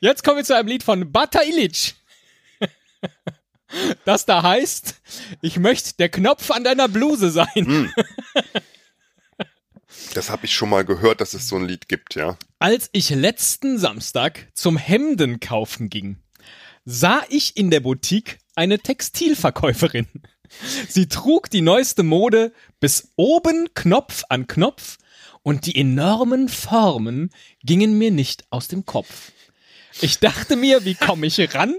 Jetzt 0.00 0.24
kommen 0.24 0.36
wir 0.38 0.44
zu 0.44 0.56
einem 0.56 0.68
Lied 0.68 0.82
von 0.82 1.10
Bata 1.12 1.40
Ilic. 1.42 1.94
Das 4.06 4.24
da 4.24 4.42
heißt, 4.42 4.94
ich 5.42 5.58
möchte 5.58 5.92
der 5.98 6.08
Knopf 6.08 6.50
an 6.50 6.64
deiner 6.64 6.88
Bluse 6.88 7.30
sein. 7.30 7.46
Hm. 7.54 7.92
Das 10.14 10.30
habe 10.30 10.46
ich 10.46 10.54
schon 10.54 10.70
mal 10.70 10.84
gehört, 10.84 11.20
dass 11.20 11.34
es 11.34 11.48
so 11.48 11.56
ein 11.56 11.66
Lied 11.66 11.88
gibt, 11.88 12.14
ja. 12.14 12.36
Als 12.58 12.88
ich 12.92 13.10
letzten 13.10 13.78
Samstag 13.78 14.48
zum 14.54 14.76
Hemden 14.76 15.40
kaufen 15.40 15.90
ging, 15.90 16.18
sah 16.84 17.22
ich 17.28 17.56
in 17.56 17.70
der 17.70 17.80
Boutique 17.80 18.38
eine 18.54 18.78
Textilverkäuferin. 18.78 20.08
Sie 20.88 21.08
trug 21.08 21.50
die 21.50 21.60
neueste 21.60 22.02
Mode 22.02 22.52
bis 22.80 23.12
oben 23.16 23.68
Knopf 23.74 24.24
an 24.28 24.46
Knopf 24.46 24.96
und 25.42 25.66
die 25.66 25.78
enormen 25.78 26.48
Formen 26.48 27.30
gingen 27.62 27.98
mir 27.98 28.10
nicht 28.10 28.44
aus 28.50 28.68
dem 28.68 28.86
Kopf. 28.86 29.32
Ich 30.00 30.18
dachte 30.18 30.56
mir, 30.56 30.84
wie 30.84 30.94
komme 30.94 31.26
ich 31.26 31.54
ran, 31.54 31.76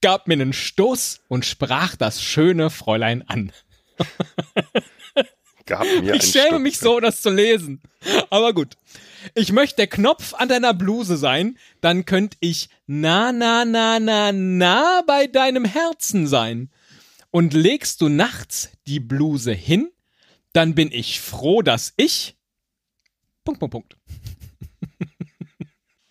gab 0.00 0.28
mir 0.28 0.34
einen 0.34 0.52
Stoß 0.52 1.20
und 1.28 1.44
sprach 1.44 1.96
das 1.96 2.22
schöne 2.22 2.70
Fräulein 2.70 3.22
an. 3.22 3.52
Gab 5.66 5.84
mir 6.00 6.14
Ich 6.14 6.30
schäme 6.30 6.46
Stück. 6.48 6.60
mich 6.62 6.78
so, 6.78 7.00
das 7.00 7.22
zu 7.22 7.30
lesen. 7.30 7.80
Aber 8.30 8.54
gut. 8.54 8.76
Ich 9.34 9.52
möchte 9.52 9.76
der 9.76 9.88
Knopf 9.88 10.34
an 10.34 10.48
deiner 10.48 10.72
Bluse 10.72 11.16
sein, 11.16 11.58
dann 11.80 12.04
könnte 12.04 12.36
ich 12.40 12.68
na, 12.86 13.32
na, 13.32 13.64
na, 13.64 13.98
na, 13.98 14.30
na 14.32 15.02
bei 15.06 15.26
deinem 15.26 15.64
Herzen 15.64 16.28
sein. 16.28 16.70
Und 17.32 17.52
legst 17.52 18.00
du 18.00 18.08
nachts 18.08 18.70
die 18.86 19.00
Bluse 19.00 19.52
hin, 19.52 19.90
dann 20.52 20.74
bin 20.74 20.92
ich 20.92 21.20
froh, 21.20 21.60
dass 21.62 21.92
ich. 21.96 22.36
Punkt, 23.44 23.60
Punkt, 23.60 23.72
Punkt. 23.72 23.96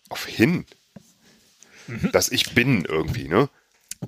Auf 0.08 0.26
hin? 0.26 0.66
Mhm. 1.86 2.12
Dass 2.12 2.30
ich 2.30 2.54
bin 2.54 2.84
irgendwie, 2.84 3.28
ne? 3.28 3.48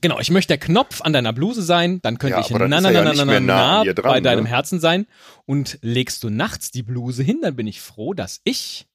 Genau, 0.01 0.19
ich 0.19 0.31
möchte 0.31 0.49
der 0.49 0.59
Knopf 0.59 1.01
an 1.03 1.13
deiner 1.13 1.33
Bluse 1.33 1.63
sein, 1.63 2.01
dann 2.03 2.19
könnte 2.19 2.37
ja, 2.37 2.41
ich 2.41 2.51
na, 2.51 2.67
na, 2.69 2.81
na, 2.81 2.91
na, 2.91 3.25
na, 3.25 3.41
na, 3.41 3.85
dran, 3.85 4.03
bei 4.03 4.21
deinem 4.21 4.45
ne? 4.45 4.51
Herzen 4.51 4.81
sein. 4.81 5.07
Und 5.47 5.79
legst 5.83 6.25
du 6.25 6.31
nachts 6.31 6.71
die 6.71 6.83
Bluse 6.83 7.23
hin, 7.23 7.41
dann 7.43 7.57
bin 7.57 7.67
ich 7.67 7.81
froh, 7.81 8.15
dass 8.15 8.41
ich 8.45 8.87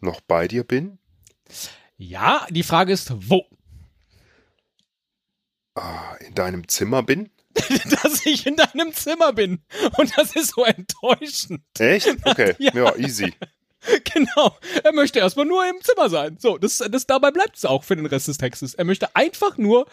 noch 0.00 0.20
bei 0.20 0.48
dir 0.48 0.64
bin. 0.64 0.98
Ja, 1.96 2.46
die 2.50 2.62
Frage 2.62 2.92
ist, 2.92 3.12
wo? 3.28 3.44
Ah, 5.74 6.14
in 6.20 6.34
deinem 6.34 6.68
Zimmer 6.68 7.02
bin? 7.02 7.30
dass 8.02 8.26
ich 8.26 8.46
in 8.46 8.56
deinem 8.56 8.92
Zimmer 8.92 9.32
bin. 9.32 9.60
Und 9.96 10.16
das 10.16 10.34
ist 10.34 10.54
so 10.54 10.64
enttäuschend. 10.64 11.62
Echt? 11.78 12.16
Okay. 12.24 12.54
ja, 12.58 12.72
ja 12.74 12.96
easy. 12.96 13.32
Genau. 14.14 14.56
Er 14.82 14.92
möchte 14.92 15.18
erstmal 15.18 15.46
nur 15.46 15.68
im 15.68 15.80
Zimmer 15.82 16.08
sein. 16.08 16.36
So, 16.38 16.58
das, 16.58 16.82
das 16.90 17.06
dabei 17.06 17.30
bleibt 17.30 17.56
es 17.56 17.64
auch 17.64 17.84
für 17.84 17.96
den 17.96 18.06
Rest 18.06 18.28
des 18.28 18.38
Textes. 18.38 18.74
Er 18.74 18.84
möchte 18.84 19.14
einfach 19.16 19.58
nur 19.58 19.86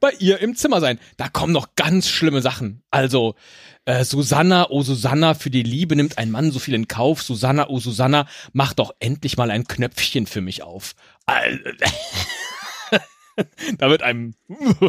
bei 0.00 0.12
ihr 0.18 0.40
im 0.40 0.56
Zimmer 0.56 0.80
sein. 0.80 0.98
Da 1.16 1.28
kommen 1.28 1.52
noch 1.52 1.74
ganz 1.76 2.08
schlimme 2.08 2.42
Sachen. 2.42 2.82
Also, 2.90 3.34
äh, 3.84 4.04
Susanna, 4.04 4.68
oh 4.70 4.82
Susanna, 4.82 5.34
für 5.34 5.50
die 5.50 5.62
Liebe 5.62 5.96
nimmt 5.96 6.18
ein 6.18 6.30
Mann 6.30 6.50
so 6.50 6.58
viel 6.58 6.74
in 6.74 6.88
Kauf. 6.88 7.22
Susanna, 7.22 7.68
oh 7.68 7.78
Susanna, 7.78 8.26
mach 8.52 8.74
doch 8.74 8.92
endlich 9.00 9.36
mal 9.36 9.50
ein 9.50 9.66
Knöpfchen 9.66 10.26
für 10.26 10.40
mich 10.40 10.62
auf. 10.62 10.94
da 13.78 13.90
wird 13.90 14.02
einem. 14.02 14.34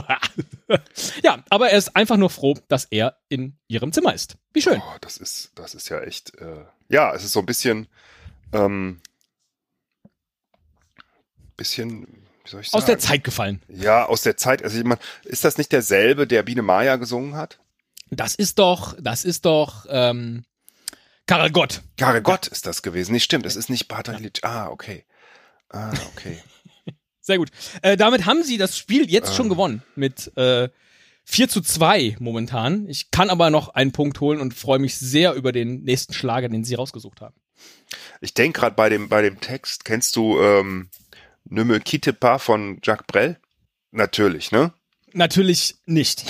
ja, 1.24 1.43
aber 1.50 1.69
er 1.69 1.78
ist 1.78 1.95
einfach 1.95 2.17
nur 2.17 2.30
froh, 2.30 2.56
dass 2.67 2.86
er 2.86 3.17
in 3.30 3.58
ihrem 3.67 3.93
Zimmer 3.93 4.13
ist. 4.13 4.38
Wie 4.54 4.62
schön. 4.62 4.82
Oh, 4.82 4.98
das 5.02 5.17
ist, 5.17 5.52
das 5.56 5.76
ist 5.76 5.89
ja 5.89 6.02
echt. 6.02 6.36
Äh, 6.36 6.65
ja, 6.89 7.13
es 7.13 7.24
ist 7.24 7.34
so 7.34 7.39
ein 7.39 7.45
bisschen 7.45 7.88
ähm, 8.53 9.01
bisschen, 11.57 12.07
wie 12.43 12.49
soll 12.49 12.62
ich 12.62 12.69
sagen? 12.69 12.81
Aus 12.81 12.85
der 12.85 12.99
Zeit 12.99 13.23
gefallen. 13.23 13.62
Ja, 13.67 14.05
aus 14.05 14.23
der 14.23 14.38
Zeit. 14.38 14.63
Also 14.63 14.77
ich 14.77 14.83
meine, 14.83 14.99
ist 15.25 15.43
das 15.43 15.57
nicht 15.57 15.71
derselbe, 15.71 16.25
der 16.25 16.43
Biene 16.43 16.62
Maya 16.62 16.95
gesungen 16.95 17.35
hat? 17.35 17.59
Das 18.09 18.33
ist 18.33 18.57
doch, 18.57 18.95
das 18.99 19.23
ist 19.23 19.45
doch, 19.45 19.85
ähm, 19.89 20.43
Karel 21.27 21.51
Gott. 21.51 21.83
Karel 21.97 22.23
Gott 22.23 22.47
ist 22.47 22.65
das 22.65 22.81
gewesen. 22.81 23.12
Nicht 23.12 23.23
stimmt, 23.23 23.45
es 23.45 23.55
ist 23.55 23.69
nicht 23.69 23.88
Bartalic. 23.88 24.39
Ah, 24.41 24.69
okay. 24.69 25.05
Ah, 25.69 25.93
okay. 26.12 26.39
Sehr 27.21 27.38
gut. 27.38 27.51
Äh, 27.83 27.97
damit 27.97 28.25
haben 28.25 28.41
sie 28.41 28.57
das 28.57 28.75
Spiel 28.75 29.07
jetzt 29.07 29.29
ähm. 29.29 29.35
schon 29.35 29.49
gewonnen. 29.49 29.83
Mit 29.95 30.35
äh, 30.35 30.69
4 31.25 31.47
zu 31.47 31.62
2 31.62 32.17
momentan. 32.19 32.89
Ich 32.89 33.12
kann 33.12 33.29
aber 33.29 33.51
noch 33.51 33.69
einen 33.69 33.91
Punkt 33.91 34.19
holen 34.19 34.41
und 34.41 34.55
freue 34.55 34.79
mich 34.79 34.97
sehr 34.97 35.35
über 35.35 35.51
den 35.51 35.83
nächsten 35.83 36.13
Schlager, 36.13 36.49
den 36.49 36.63
sie 36.63 36.73
rausgesucht 36.73 37.21
haben. 37.21 37.35
Ich 38.22 38.34
denke 38.34 38.60
gerade 38.60 38.76
bei 38.76 38.89
dem, 38.89 39.10
bei 39.10 39.22
dem 39.22 39.39
Text, 39.39 39.86
kennst 39.86 40.15
du 40.15 40.39
ähm, 40.41 40.89
Ne 41.50 41.65
me 41.65 41.80
quitte 41.80 42.13
pas 42.13 42.41
von 42.41 42.80
Jacques 42.84 43.08
Brel? 43.08 43.38
Natürlich, 43.91 44.52
ne? 44.52 44.72
Natürlich 45.13 45.78
nicht. 45.86 46.24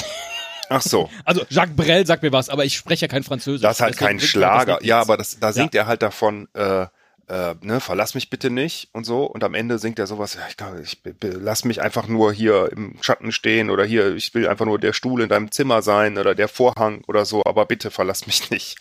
Ach 0.69 0.81
so. 0.81 1.09
Also 1.25 1.45
Jacques 1.49 1.75
Brel 1.75 2.05
sagt 2.05 2.23
mir 2.23 2.31
was, 2.31 2.49
aber 2.49 2.63
ich 2.63 2.77
spreche 2.77 3.05
ja 3.05 3.07
kein 3.09 3.23
Französisch. 3.23 3.61
Das 3.61 3.77
ist 3.77 3.81
halt 3.81 3.97
kein 3.97 4.19
Schlager. 4.19 4.83
Ja, 4.83 5.01
aber 5.01 5.17
das, 5.17 5.39
da 5.39 5.51
singt 5.51 5.73
ja. 5.73 5.81
er 5.81 5.87
halt 5.87 6.01
davon, 6.01 6.47
äh, 6.53 6.85
äh, 7.27 7.55
ne, 7.61 7.79
verlass 7.81 8.15
mich 8.15 8.29
bitte 8.29 8.49
nicht 8.49 8.89
und 8.93 9.03
so. 9.03 9.25
Und 9.25 9.43
am 9.43 9.55
Ende 9.55 9.77
singt 9.77 9.99
er 9.99 10.07
sowas, 10.07 10.35
ja, 10.35 10.41
ich, 10.47 10.55
glaube, 10.55 10.81
ich 10.81 10.97
lass 11.21 11.65
mich 11.65 11.81
einfach 11.81 12.07
nur 12.07 12.31
hier 12.31 12.69
im 12.71 12.95
Schatten 13.01 13.31
stehen 13.33 13.69
oder 13.69 13.83
hier, 13.83 14.15
ich 14.15 14.33
will 14.33 14.47
einfach 14.47 14.65
nur 14.65 14.79
der 14.79 14.93
Stuhl 14.93 15.21
in 15.21 15.29
deinem 15.29 15.51
Zimmer 15.51 15.81
sein 15.81 16.17
oder 16.17 16.33
der 16.33 16.47
Vorhang 16.47 17.03
oder 17.07 17.25
so, 17.25 17.43
aber 17.45 17.65
bitte 17.65 17.91
verlass 17.91 18.25
mich 18.25 18.49
nicht. 18.49 18.77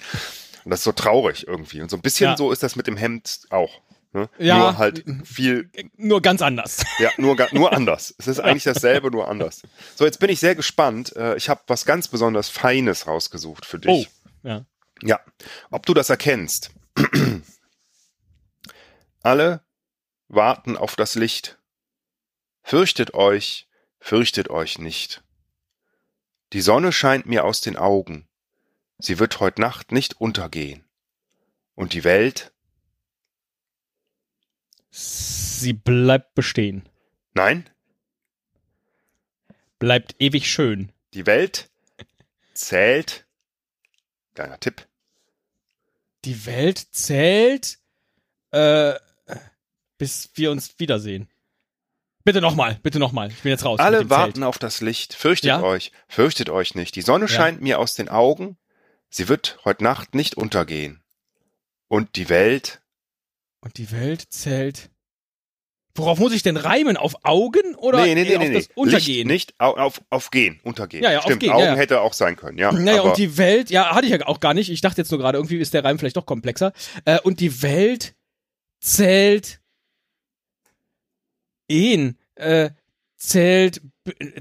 Und 0.69 0.73
das 0.73 0.81
ist 0.81 0.85
so 0.85 0.93
traurig 0.93 1.49
irgendwie. 1.49 1.81
Und 1.81 1.91
so 1.91 1.97
ein 1.97 2.03
bisschen 2.03 2.29
ja. 2.29 2.37
so 2.37 2.53
ist 2.53 2.63
das 2.63 2.77
mit 2.77 2.87
dem 2.87 2.99
Hemd 2.99 3.47
auch. 3.49 3.81
Ne? 4.13 4.29
Ja, 4.39 4.59
nur 4.59 4.77
halt 4.77 5.03
viel. 5.25 5.71
Nur 5.97 6.21
ganz 6.21 6.43
anders. 6.43 6.85
Ja, 6.99 7.11
nur, 7.17 7.39
nur 7.53 7.73
anders. 7.75 8.15
Es 8.19 8.27
ist 8.27 8.39
eigentlich 8.39 8.65
dasselbe, 8.65 9.11
nur 9.11 9.29
anders. 9.29 9.63
So, 9.97 10.05
jetzt 10.05 10.21
bin 10.21 10.29
ich 10.29 10.41
sehr 10.41 10.55
gespannt. 10.55 11.17
Äh, 11.17 11.39
ich 11.39 11.49
habe 11.49 11.63
was 11.69 11.87
ganz 11.87 12.09
besonders 12.09 12.51
Feines 12.51 13.07
rausgesucht 13.07 13.65
für 13.65 13.79
dich. 13.79 14.11
Oh, 14.11 14.47
ja. 14.47 14.67
Ja, 15.01 15.21
ob 15.71 15.87
du 15.87 15.95
das 15.95 16.11
erkennst. 16.11 16.71
Alle 19.23 19.63
warten 20.29 20.77
auf 20.77 20.97
das 20.97 21.15
Licht. 21.15 21.59
Fürchtet 22.63 23.15
euch, 23.15 23.71
fürchtet 24.01 24.51
euch 24.51 24.79
nicht. 24.79 25.23
Die 26.53 26.61
Sonne 26.61 26.93
scheint 26.93 27.25
mir 27.25 27.47
aus 27.47 27.63
den 27.63 27.79
Augen. 27.79 28.28
Sie 28.99 29.19
wird 29.19 29.41
heut 29.41 29.59
Nacht 29.59 29.93
nicht 29.93 30.21
untergehen. 30.21 30.85
Und 31.75 31.93
die 31.93 32.05
Welt? 32.05 32.53
Sie 34.91 35.73
bleibt 35.73 36.35
bestehen. 36.35 36.89
Nein? 37.35 37.69
Bleibt 39.79 40.17
ewig 40.19 40.51
schön. 40.51 40.91
Die 41.15 41.27
Welt 41.27 41.71
zählt. 42.55 43.27
Kleiner 44.35 44.59
Tipp. 44.59 44.87
Die 46.25 46.47
Welt 46.47 46.79
zählt, 46.91 47.79
äh, 48.51 48.95
bis 49.99 50.31
wir 50.35 50.51
uns 50.51 50.79
wiedersehen. 50.79 51.29
Bitte 52.25 52.41
nochmal, 52.41 52.79
bitte 52.83 52.99
nochmal. 52.99 53.31
Ich 53.31 53.43
bin 53.43 53.51
jetzt 53.51 53.65
raus. 53.65 53.79
Alle 53.79 54.11
warten 54.11 54.35
Zelt. 54.35 54.45
auf 54.45 54.59
das 54.59 54.81
Licht. 54.81 55.15
Fürchtet 55.15 55.49
ja? 55.49 55.63
euch, 55.63 55.93
fürchtet 56.09 56.51
euch 56.51 56.75
nicht. 56.75 56.97
Die 56.97 57.03
Sonne 57.03 57.27
ja. 57.27 57.29
scheint 57.29 57.63
mir 57.63 57.79
aus 57.79 57.95
den 57.95 58.09
Augen. 58.09 58.59
Sie 59.11 59.29
wird 59.29 59.59
heute 59.65 59.85
Nacht 59.85 60.15
nicht 60.15 60.37
untergehen. 60.37 61.03
Und 61.89 62.17
die 62.17 62.29
Welt? 62.29 62.83
Und 63.61 63.79
die 63.79 63.91
Welt 63.91 64.27
zählt. 64.31 64.91
Worauf 65.95 66.19
muss 66.21 66.33
ich 66.33 66.45
denn 66.45 66.57
reimen? 66.57 66.97
Auf 66.97 67.25
Augen 67.25 67.75
oder 67.75 68.05
nee, 68.05 68.15
nee, 68.15 68.23
nee, 68.23 68.37
auf 68.37 68.43
nee, 68.43 68.55
das 68.55 68.69
Untergehen? 68.77 69.29
Licht 69.29 69.51
nicht, 69.51 69.61
auf, 69.61 70.01
auf 70.11 70.31
Gehen, 70.31 70.61
Untergehen. 70.63 71.03
Ja, 71.03 71.11
ja, 71.11 71.23
Stimmt, 71.23 71.37
auf 71.37 71.41
Gehen, 71.41 71.51
Augen 71.51 71.65
ja, 71.65 71.73
ja. 71.73 71.77
hätte 71.77 72.01
auch 72.03 72.13
sein 72.13 72.37
können, 72.37 72.57
ja. 72.57 72.71
Naja, 72.71 73.01
und 73.01 73.17
die 73.17 73.37
Welt, 73.37 73.71
ja, 73.71 73.95
hatte 73.95 74.07
ich 74.07 74.13
ja 74.13 74.25
auch 74.27 74.39
gar 74.39 74.55
nicht. 74.55 74.71
Ich 74.71 74.81
dachte 74.81 75.01
jetzt 75.01 75.11
nur 75.11 75.19
gerade, 75.19 75.39
irgendwie 75.39 75.59
ist 75.59 75.75
der 75.75 75.83
Reim 75.83 75.99
vielleicht 75.99 76.17
doch 76.17 76.27
komplexer. 76.27 76.73
Äh, 77.05 77.19
und 77.23 77.41
die 77.41 77.63
Welt 77.63 78.15
zählt 78.81 79.61
Ehen, 81.69 82.17
äh, 82.37 82.71
zählt, 83.17 83.83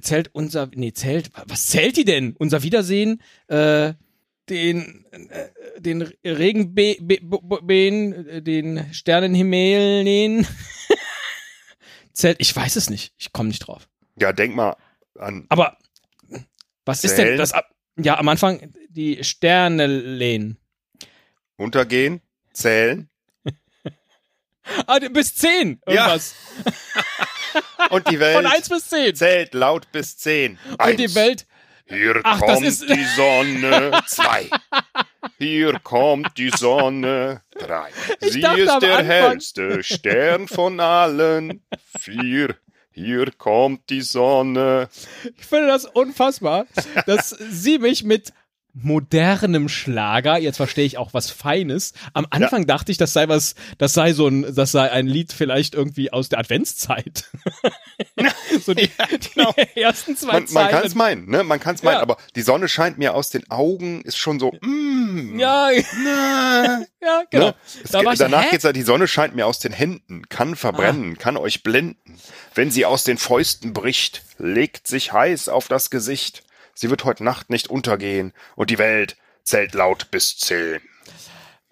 zählt 0.02 0.30
unser, 0.34 0.70
nee, 0.76 0.94
zählt, 0.94 1.32
was 1.46 1.68
zählt 1.68 1.98
die 1.98 2.06
denn? 2.06 2.36
Unser 2.38 2.64
Wiedersehen, 2.64 3.22
äh, 3.48 3.94
den, 4.50 5.06
äh, 5.12 5.82
den 5.82 6.02
Regenbeen, 6.24 8.44
den 8.44 8.94
Sternenhimmel, 8.94 10.46
zählt, 12.14 12.38
ich 12.40 12.56
weiß 12.56 12.76
es 12.76 12.90
nicht, 12.90 13.14
ich 13.18 13.34
komme 13.34 13.50
nicht 13.50 13.60
drauf. 13.60 13.88
Ja, 14.20 14.34
denk 14.34 14.56
mal 14.56 14.76
an. 15.20 15.46
Aber 15.50 15.78
was 16.86 17.04
ist 17.04 17.18
denn 17.18 17.38
das? 17.38 17.52
Ja, 17.98 18.18
am 18.18 18.30
Anfang 18.30 18.74
die 18.90 19.24
Sterne 19.24 19.88
lehnen. 19.88 20.58
Untergehen, 21.58 22.22
zählen. 22.54 23.10
ah, 24.88 25.00
bis 25.12 25.36
zehn. 25.36 25.82
Irgendwas. 25.86 26.36
Ja. 26.64 26.72
Und 27.90 28.10
die 28.10 28.20
Welt. 28.20 28.36
Von 28.36 28.46
eins 28.46 28.70
bis 28.70 28.88
zehn. 28.88 29.16
Zählt 29.16 29.54
laut 29.54 29.92
bis 29.92 30.18
zehn. 30.18 30.58
Eins. 30.78 30.92
Und 30.92 31.00
die 31.00 31.16
Welt. 31.16 31.46
Hier 31.88 32.20
Ach, 32.24 32.40
kommt 32.40 32.64
die 32.64 33.06
Sonne. 33.16 33.92
Zwei. 34.08 34.50
Hier 35.38 35.80
kommt 35.80 36.38
die 36.38 36.50
Sonne. 36.50 37.42
Drei. 37.52 37.90
Ich 38.22 38.34
Sie 38.34 38.40
ist 38.40 38.82
der 38.82 39.00
Anfang. 39.00 39.06
hellste 39.06 39.84
Stern 39.84 40.48
von 40.48 40.80
allen. 40.80 41.64
Vier. 41.98 42.56
Hier 42.92 43.32
kommt 43.32 43.90
die 43.90 44.02
Sonne. 44.02 44.90
Ich 45.38 45.46
finde 45.46 45.68
das 45.68 45.86
unfassbar, 45.86 46.66
dass 47.06 47.30
sie 47.30 47.78
mich 47.78 48.04
mit 48.04 48.34
modernem 48.74 49.70
Schlager. 49.70 50.38
Jetzt 50.38 50.58
verstehe 50.58 50.86
ich 50.86 50.98
auch 50.98 51.14
was 51.14 51.30
Feines. 51.30 51.94
Am 52.14 52.28
Anfang 52.30 52.62
ja. 52.62 52.66
dachte 52.68 52.92
ich, 52.92 52.98
das 52.98 53.14
sei 53.14 53.28
was, 53.28 53.56
das 53.78 53.94
sei 53.94 54.14
so 54.14 54.28
ein, 54.28 54.54
das 54.56 54.72
sei 54.72 54.92
ein 54.92 55.08
Lied 55.08 55.34
vielleicht 55.34 55.76
irgendwie 55.76 56.12
aus 56.12 56.30
der 56.30 56.40
Adventszeit. 56.40 57.30
so 58.66 58.74
die, 58.74 58.90
ja, 58.98 59.06
genau. 59.34 59.54
die 59.76 59.82
ersten 59.82 60.16
zwei 60.16 60.34
Man, 60.34 60.46
man 60.52 60.70
kann 60.70 60.86
es 60.86 60.96
meinen, 60.96 61.30
ne? 61.30 61.44
Man 61.44 61.60
kann 61.60 61.76
es 61.76 61.84
meinen, 61.84 61.96
ja. 61.96 62.02
aber 62.02 62.18
die 62.36 62.42
Sonne 62.42 62.68
scheint 62.68 62.98
mir 62.98 63.14
aus 63.14 63.30
den 63.30 63.50
Augen, 63.50 64.02
ist 64.02 64.18
schon 64.18 64.40
so, 64.40 64.52
mm, 64.62 65.40
ja, 65.40 65.70
na, 66.04 66.86
ja, 67.02 67.24
genau. 67.30 67.48
Ne? 67.48 67.56
Da 67.92 68.02
geht, 68.04 68.20
danach 68.20 68.44
so, 68.46 68.50
geht's 68.50 68.64
ja, 68.64 68.74
die 68.74 68.82
Sonne 68.82 69.08
scheint 69.08 69.36
mir 69.36 69.46
aus 69.46 69.60
den 69.60 69.74
Händen, 69.74 70.28
kann 70.30 70.56
verbrennen, 70.56 71.16
ah. 71.18 71.22
kann 71.22 71.38
euch 71.38 71.64
blenden. 71.64 72.20
Wenn 72.56 72.72
sie 72.72 72.86
aus 72.86 73.04
den 73.04 73.18
Fäusten 73.18 73.74
bricht, 73.74 74.24
legt 74.38 74.88
sich 74.88 75.14
heiß 75.14 75.50
auf 75.50 75.68
das 75.68 75.90
Gesicht. 75.90 76.44
Sie 76.74 76.90
wird 76.90 77.06
heute 77.06 77.24
Nacht 77.24 77.50
nicht 77.50 77.70
untergehen 77.70 78.34
und 78.56 78.70
die 78.70 78.78
Welt 78.78 79.18
zählt 79.44 79.74
laut 79.74 80.12
bis 80.12 80.38
zehn. 80.38 80.82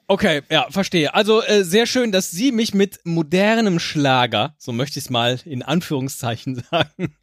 Okay, 0.08 0.44
ja, 0.52 0.68
verstehe. 0.70 1.14
Also 1.16 1.42
äh, 1.42 1.64
sehr 1.64 1.88
schön, 1.88 2.12
dass 2.12 2.30
Sie 2.30 2.52
mich 2.52 2.76
mit 2.76 3.00
modernem 3.06 3.80
Schlager, 3.80 4.54
so 4.60 4.72
möchte 4.72 5.00
ich 5.00 5.06
es 5.06 5.10
mal 5.10 5.40
in 5.46 5.64
Anführungszeichen 5.64 6.64
sagen, 6.72 7.16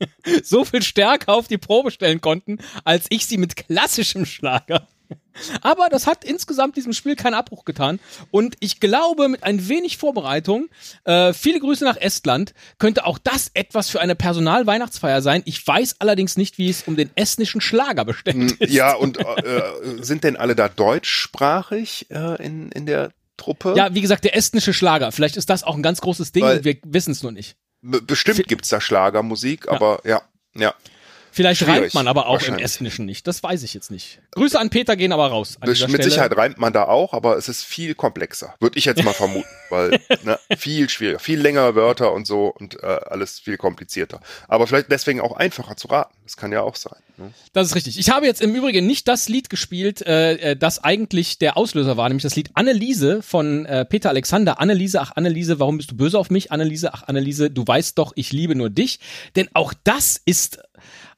so 0.42 0.64
viel 0.64 0.82
stärker 0.82 1.34
auf 1.34 1.46
die 1.46 1.58
Probe 1.58 1.92
stellen 1.92 2.20
konnten, 2.20 2.58
als 2.82 3.06
ich 3.10 3.26
Sie 3.26 3.38
mit 3.38 3.54
klassischem 3.54 4.26
Schlager. 4.26 4.88
Aber 5.60 5.88
das 5.88 6.06
hat 6.06 6.24
insgesamt 6.24 6.76
diesem 6.76 6.92
Spiel 6.92 7.16
keinen 7.16 7.34
Abbruch 7.34 7.64
getan. 7.64 8.00
Und 8.30 8.56
ich 8.60 8.80
glaube, 8.80 9.28
mit 9.28 9.44
ein 9.44 9.68
wenig 9.68 9.96
Vorbereitung, 9.98 10.68
äh, 11.04 11.32
viele 11.32 11.60
Grüße 11.60 11.84
nach 11.84 11.96
Estland, 11.96 12.54
könnte 12.78 13.06
auch 13.06 13.18
das 13.18 13.50
etwas 13.54 13.90
für 13.90 14.00
eine 14.00 14.14
Personalweihnachtsfeier 14.14 15.22
sein. 15.22 15.42
Ich 15.44 15.66
weiß 15.66 15.96
allerdings 15.98 16.36
nicht, 16.36 16.58
wie 16.58 16.68
es 16.68 16.82
um 16.82 16.96
den 16.96 17.10
estnischen 17.14 17.60
Schlager 17.60 18.04
bestellt 18.04 18.36
hm, 18.36 18.56
ist. 18.58 18.72
Ja, 18.72 18.94
und 18.94 19.18
äh, 19.18 19.62
sind 20.00 20.24
denn 20.24 20.36
alle 20.36 20.54
da 20.54 20.68
deutschsprachig 20.68 22.06
äh, 22.10 22.44
in, 22.44 22.70
in 22.72 22.86
der 22.86 23.12
Truppe? 23.36 23.74
Ja, 23.76 23.94
wie 23.94 24.00
gesagt, 24.00 24.24
der 24.24 24.36
estnische 24.36 24.72
Schlager. 24.72 25.12
Vielleicht 25.12 25.36
ist 25.36 25.50
das 25.50 25.64
auch 25.64 25.74
ein 25.74 25.82
ganz 25.82 26.00
großes 26.00 26.32
Ding 26.32 26.44
Weil 26.44 26.58
und 26.58 26.64
wir 26.64 26.76
wissen 26.84 27.12
es 27.12 27.22
nur 27.22 27.32
nicht. 27.32 27.56
Bestimmt 27.82 28.46
gibt's 28.46 28.68
da 28.68 28.80
Schlagermusik, 28.80 29.68
aber 29.68 30.00
ja, 30.04 30.22
ja. 30.54 30.74
Vielleicht 31.32 31.66
reimt 31.66 31.94
man 31.94 32.08
aber 32.08 32.26
auch 32.26 32.42
im 32.42 32.58
Estnischen 32.58 33.06
nicht. 33.06 33.26
Das 33.26 33.42
weiß 33.42 33.62
ich 33.62 33.72
jetzt 33.72 33.90
nicht. 33.90 34.20
Grüße 34.32 34.58
an 34.58 34.70
Peter 34.70 34.96
gehen 34.96 35.12
aber 35.12 35.28
raus. 35.28 35.58
Mit 35.64 35.76
Stelle. 35.76 36.02
Sicherheit 36.02 36.36
reimt 36.36 36.58
man 36.58 36.72
da 36.72 36.84
auch, 36.84 37.14
aber 37.14 37.36
es 37.38 37.48
ist 37.48 37.64
viel 37.64 37.94
komplexer. 37.94 38.54
Würde 38.60 38.78
ich 38.78 38.84
jetzt 38.84 39.02
mal 39.02 39.14
vermuten, 39.14 39.48
weil 39.70 39.98
ne, 40.24 40.38
viel 40.58 40.88
schwieriger, 40.88 41.18
viel 41.18 41.40
längere 41.40 41.74
Wörter 41.74 42.12
und 42.12 42.26
so 42.26 42.48
und 42.48 42.82
äh, 42.82 42.86
alles 42.86 43.40
viel 43.40 43.56
komplizierter. 43.56 44.20
Aber 44.46 44.66
vielleicht 44.66 44.90
deswegen 44.92 45.20
auch 45.20 45.36
einfacher 45.36 45.76
zu 45.76 45.88
raten. 45.88 46.14
Das 46.24 46.36
kann 46.36 46.52
ja 46.52 46.60
auch 46.60 46.76
sein. 46.76 47.00
Ne? 47.16 47.32
Das 47.52 47.68
ist 47.68 47.74
richtig. 47.74 47.98
Ich 47.98 48.10
habe 48.10 48.26
jetzt 48.26 48.40
im 48.40 48.54
Übrigen 48.54 48.86
nicht 48.86 49.08
das 49.08 49.28
Lied 49.28 49.50
gespielt, 49.50 50.02
äh, 50.02 50.34
äh, 50.34 50.56
das 50.56 50.84
eigentlich 50.84 51.38
der 51.38 51.56
Auslöser 51.56 51.96
war, 51.96 52.08
nämlich 52.08 52.22
das 52.22 52.36
Lied 52.36 52.50
Anneliese 52.54 53.22
von 53.22 53.66
äh, 53.66 53.84
Peter 53.84 54.10
Alexander. 54.10 54.60
Anneliese, 54.60 55.00
ach 55.00 55.12
Anneliese, 55.16 55.58
warum 55.58 55.78
bist 55.78 55.90
du 55.90 55.96
böse 55.96 56.18
auf 56.18 56.30
mich? 56.30 56.52
Anneliese, 56.52 56.94
ach 56.94 57.04
Anneliese, 57.04 57.50
du 57.50 57.66
weißt 57.66 57.98
doch, 57.98 58.12
ich 58.16 58.32
liebe 58.32 58.54
nur 58.54 58.70
dich. 58.70 59.00
Denn 59.36 59.48
auch 59.54 59.74
das 59.84 60.20
ist 60.24 60.58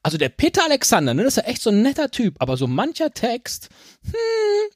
also 0.05 0.19
der 0.19 0.29
Peter 0.29 0.63
Alexander, 0.65 1.15
ne, 1.15 1.25
das 1.25 1.39
ist 1.39 1.45
ja 1.45 1.51
echt 1.51 1.63
so 1.63 1.71
ein 1.71 1.81
netter 1.81 2.11
Typ, 2.11 2.37
aber 2.39 2.59
so 2.59 2.67
mancher 2.67 3.13
Text, 3.13 3.71
hm, 4.05 4.71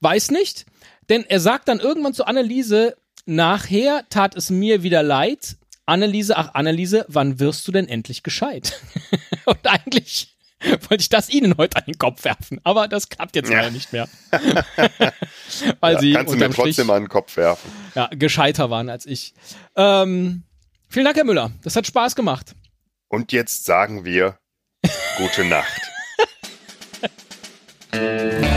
weiß 0.00 0.32
nicht. 0.32 0.66
Denn 1.08 1.24
er 1.24 1.40
sagt 1.40 1.68
dann 1.68 1.78
irgendwann 1.78 2.12
zu 2.12 2.26
Anneliese, 2.26 2.96
nachher 3.24 4.04
tat 4.10 4.34
es 4.34 4.50
mir 4.50 4.82
wieder 4.82 5.02
leid. 5.04 5.56
Anneliese, 5.86 6.36
ach 6.36 6.54
Anneliese, 6.54 7.06
wann 7.08 7.38
wirst 7.38 7.66
du 7.68 7.72
denn 7.72 7.88
endlich 7.88 8.24
gescheit? 8.24 8.80
Und 9.46 9.64
eigentlich 9.64 10.36
wollte 10.60 11.02
ich 11.02 11.08
das 11.08 11.30
Ihnen 11.30 11.56
heute 11.56 11.76
an 11.76 11.84
den 11.86 11.96
Kopf 11.96 12.24
werfen, 12.24 12.60
aber 12.64 12.88
das 12.88 13.08
klappt 13.08 13.36
jetzt 13.36 13.50
ja. 13.50 13.58
leider 13.58 13.70
nicht 13.70 13.92
mehr. 13.92 14.08
Weil 15.80 15.94
ja, 15.94 16.00
Sie 16.00 16.12
kannst 16.14 16.34
du 16.34 16.36
mir 16.36 16.50
trotzdem 16.50 16.72
Strich, 16.72 16.90
an 16.90 17.02
den 17.04 17.08
Kopf 17.08 17.36
werfen. 17.36 17.70
Ja, 17.94 18.08
gescheiter 18.08 18.70
waren 18.70 18.90
als 18.90 19.06
ich. 19.06 19.34
Ähm, 19.76 20.42
vielen 20.88 21.04
Dank, 21.04 21.16
Herr 21.16 21.24
Müller. 21.24 21.52
Das 21.62 21.76
hat 21.76 21.86
Spaß 21.86 22.16
gemacht. 22.16 22.56
Und 23.06 23.30
jetzt 23.30 23.64
sagen 23.64 24.04
wir 24.04 24.36
Gute 25.18 25.42
Nacht. 25.42 25.82